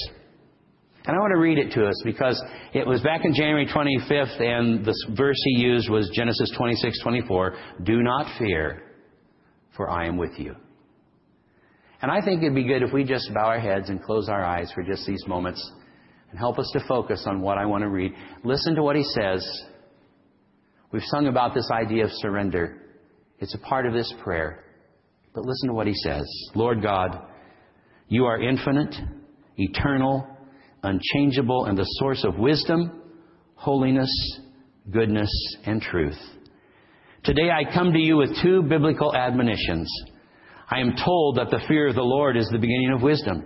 And 1.04 1.16
I 1.16 1.20
want 1.20 1.32
to 1.34 1.40
read 1.40 1.58
it 1.58 1.72
to 1.72 1.86
us 1.86 2.00
because 2.04 2.40
it 2.74 2.86
was 2.86 3.00
back 3.00 3.24
in 3.24 3.34
January 3.34 3.66
25th, 3.66 4.40
and 4.40 4.84
the 4.84 4.94
verse 5.16 5.40
he 5.44 5.62
used 5.62 5.88
was 5.88 6.10
Genesis 6.14 6.52
26, 6.56 7.00
24. 7.02 7.56
Do 7.84 8.02
not 8.02 8.38
fear, 8.38 8.82
for 9.76 9.90
I 9.90 10.06
am 10.06 10.16
with 10.16 10.38
you. 10.38 10.54
And 12.02 12.10
I 12.10 12.20
think 12.20 12.42
it'd 12.42 12.54
be 12.54 12.64
good 12.64 12.82
if 12.82 12.92
we 12.92 13.04
just 13.04 13.32
bow 13.32 13.46
our 13.46 13.60
heads 13.60 13.88
and 13.88 14.02
close 14.02 14.28
our 14.28 14.44
eyes 14.44 14.70
for 14.74 14.82
just 14.82 15.06
these 15.06 15.24
moments 15.26 15.72
and 16.30 16.38
help 16.38 16.58
us 16.58 16.68
to 16.72 16.80
focus 16.88 17.24
on 17.26 17.40
what 17.40 17.58
I 17.58 17.66
want 17.66 17.82
to 17.82 17.88
read. 17.88 18.12
Listen 18.42 18.74
to 18.74 18.82
what 18.82 18.96
he 18.96 19.04
says. 19.04 19.46
We've 20.92 21.02
sung 21.04 21.28
about 21.28 21.54
this 21.54 21.68
idea 21.70 22.04
of 22.04 22.10
surrender. 22.14 22.80
It's 23.38 23.54
a 23.54 23.58
part 23.58 23.86
of 23.86 23.92
this 23.92 24.12
prayer. 24.22 24.64
But 25.34 25.46
listen 25.46 25.68
to 25.68 25.74
what 25.74 25.86
he 25.86 25.94
says 25.94 26.24
Lord 26.54 26.82
God, 26.82 27.18
you 28.08 28.24
are 28.26 28.40
infinite, 28.40 28.94
eternal, 29.56 30.26
unchangeable, 30.82 31.66
and 31.66 31.76
the 31.76 31.84
source 31.98 32.24
of 32.24 32.38
wisdom, 32.38 33.02
holiness, 33.54 34.10
goodness, 34.90 35.30
and 35.64 35.80
truth. 35.80 36.18
Today 37.24 37.50
I 37.50 37.72
come 37.72 37.92
to 37.92 37.98
you 37.98 38.16
with 38.16 38.36
two 38.42 38.62
biblical 38.62 39.14
admonitions. 39.14 39.90
I 40.68 40.80
am 40.80 40.96
told 41.02 41.36
that 41.36 41.50
the 41.50 41.64
fear 41.68 41.88
of 41.88 41.94
the 41.94 42.02
Lord 42.02 42.36
is 42.36 42.48
the 42.48 42.58
beginning 42.58 42.92
of 42.94 43.02
wisdom. 43.02 43.44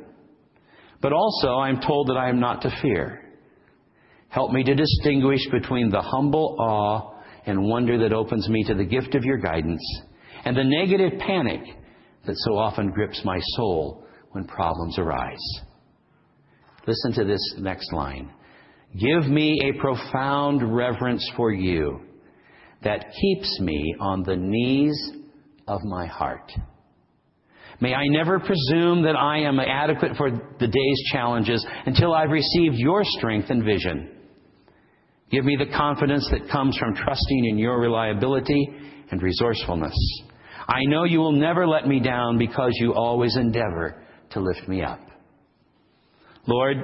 But 1.02 1.12
also 1.12 1.56
I 1.56 1.68
am 1.68 1.80
told 1.80 2.08
that 2.08 2.16
I 2.16 2.30
am 2.30 2.40
not 2.40 2.62
to 2.62 2.78
fear. 2.82 3.22
Help 4.28 4.52
me 4.52 4.64
to 4.64 4.74
distinguish 4.74 5.46
between 5.50 5.90
the 5.90 6.00
humble 6.00 6.56
awe 6.58 7.14
and 7.44 7.68
wonder 7.68 7.98
that 7.98 8.12
opens 8.12 8.48
me 8.48 8.64
to 8.64 8.74
the 8.74 8.84
gift 8.84 9.14
of 9.14 9.24
your 9.24 9.38
guidance 9.38 9.82
and 10.46 10.56
the 10.56 10.62
negative 10.62 11.18
panic 11.18 11.60
that 12.24 12.36
so 12.36 12.56
often 12.56 12.92
grips 12.92 13.20
my 13.24 13.38
soul 13.56 14.06
when 14.30 14.44
problems 14.44 14.96
arise. 14.96 15.42
Listen 16.86 17.12
to 17.14 17.24
this 17.24 17.54
next 17.58 17.92
line. 17.92 18.30
Give 18.96 19.26
me 19.26 19.60
a 19.64 19.80
profound 19.80 20.76
reverence 20.76 21.28
for 21.36 21.52
you 21.52 22.00
that 22.84 23.06
keeps 23.20 23.58
me 23.58 23.96
on 23.98 24.22
the 24.22 24.36
knees 24.36 24.96
of 25.66 25.80
my 25.82 26.06
heart. 26.06 26.52
May 27.80 27.92
I 27.92 28.06
never 28.06 28.38
presume 28.38 29.02
that 29.02 29.16
I 29.16 29.38
am 29.40 29.58
adequate 29.58 30.16
for 30.16 30.30
the 30.30 30.68
day's 30.68 31.02
challenges 31.12 31.66
until 31.86 32.14
I've 32.14 32.30
received 32.30 32.76
your 32.76 33.02
strength 33.02 33.50
and 33.50 33.64
vision. 33.64 34.12
Give 35.28 35.44
me 35.44 35.56
the 35.56 35.76
confidence 35.76 36.28
that 36.30 36.48
comes 36.52 36.78
from 36.78 36.94
trusting 36.94 37.46
in 37.46 37.58
your 37.58 37.80
reliability 37.80 38.68
and 39.10 39.20
resourcefulness. 39.20 40.22
I 40.68 40.80
know 40.84 41.04
you 41.04 41.18
will 41.20 41.32
never 41.32 41.66
let 41.66 41.86
me 41.86 42.00
down 42.00 42.38
because 42.38 42.72
you 42.80 42.92
always 42.94 43.36
endeavor 43.36 44.02
to 44.30 44.40
lift 44.40 44.68
me 44.68 44.82
up. 44.82 45.00
Lord, 46.46 46.76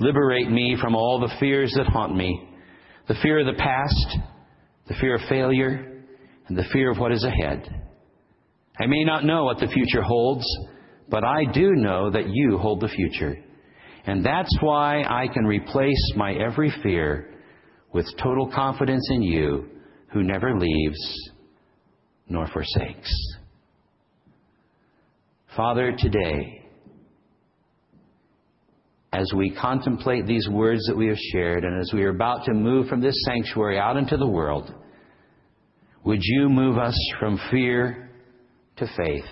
liberate 0.00 0.50
me 0.50 0.76
from 0.80 0.94
all 0.94 1.20
the 1.20 1.34
fears 1.38 1.72
that 1.76 1.86
haunt 1.86 2.14
me 2.16 2.44
the 3.08 3.14
fear 3.22 3.40
of 3.40 3.46
the 3.46 3.58
past, 3.58 4.18
the 4.86 4.94
fear 5.00 5.14
of 5.14 5.22
failure, 5.30 6.04
and 6.46 6.58
the 6.58 6.64
fear 6.72 6.90
of 6.90 6.98
what 6.98 7.10
is 7.10 7.24
ahead. 7.24 7.66
I 8.78 8.86
may 8.86 9.02
not 9.02 9.24
know 9.24 9.44
what 9.44 9.58
the 9.58 9.66
future 9.66 10.02
holds, 10.02 10.44
but 11.08 11.24
I 11.24 11.44
do 11.50 11.72
know 11.72 12.10
that 12.10 12.28
you 12.28 12.58
hold 12.58 12.80
the 12.80 12.88
future. 12.88 13.34
And 14.04 14.24
that's 14.24 14.54
why 14.60 15.02
I 15.02 15.26
can 15.32 15.46
replace 15.46 16.12
my 16.16 16.34
every 16.34 16.70
fear 16.82 17.34
with 17.94 18.06
total 18.22 18.50
confidence 18.54 19.08
in 19.10 19.22
you 19.22 19.68
who 20.12 20.22
never 20.22 20.58
leaves 20.58 21.30
nor 22.28 22.46
forsakes. 22.48 23.12
Father, 25.56 25.92
today, 25.96 26.58
as 29.12 29.32
we 29.34 29.50
contemplate 29.50 30.26
these 30.26 30.48
words 30.48 30.84
that 30.86 30.96
we 30.96 31.08
have 31.08 31.16
shared 31.32 31.64
and 31.64 31.80
as 31.80 31.90
we 31.92 32.02
are 32.04 32.10
about 32.10 32.44
to 32.44 32.52
move 32.52 32.88
from 32.88 33.00
this 33.00 33.16
sanctuary 33.24 33.78
out 33.78 33.96
into 33.96 34.16
the 34.16 34.26
world, 34.26 34.72
would 36.04 36.20
you 36.22 36.48
move 36.48 36.78
us 36.78 36.96
from 37.18 37.40
fear 37.50 38.10
to 38.76 38.86
faith 38.96 39.24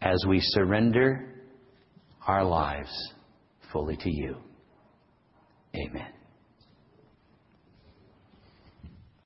as 0.00 0.24
we 0.28 0.38
surrender 0.40 1.34
our 2.26 2.44
lives 2.44 2.90
fully 3.72 3.96
to 3.96 4.10
you? 4.10 4.36
Amen. 5.74 6.19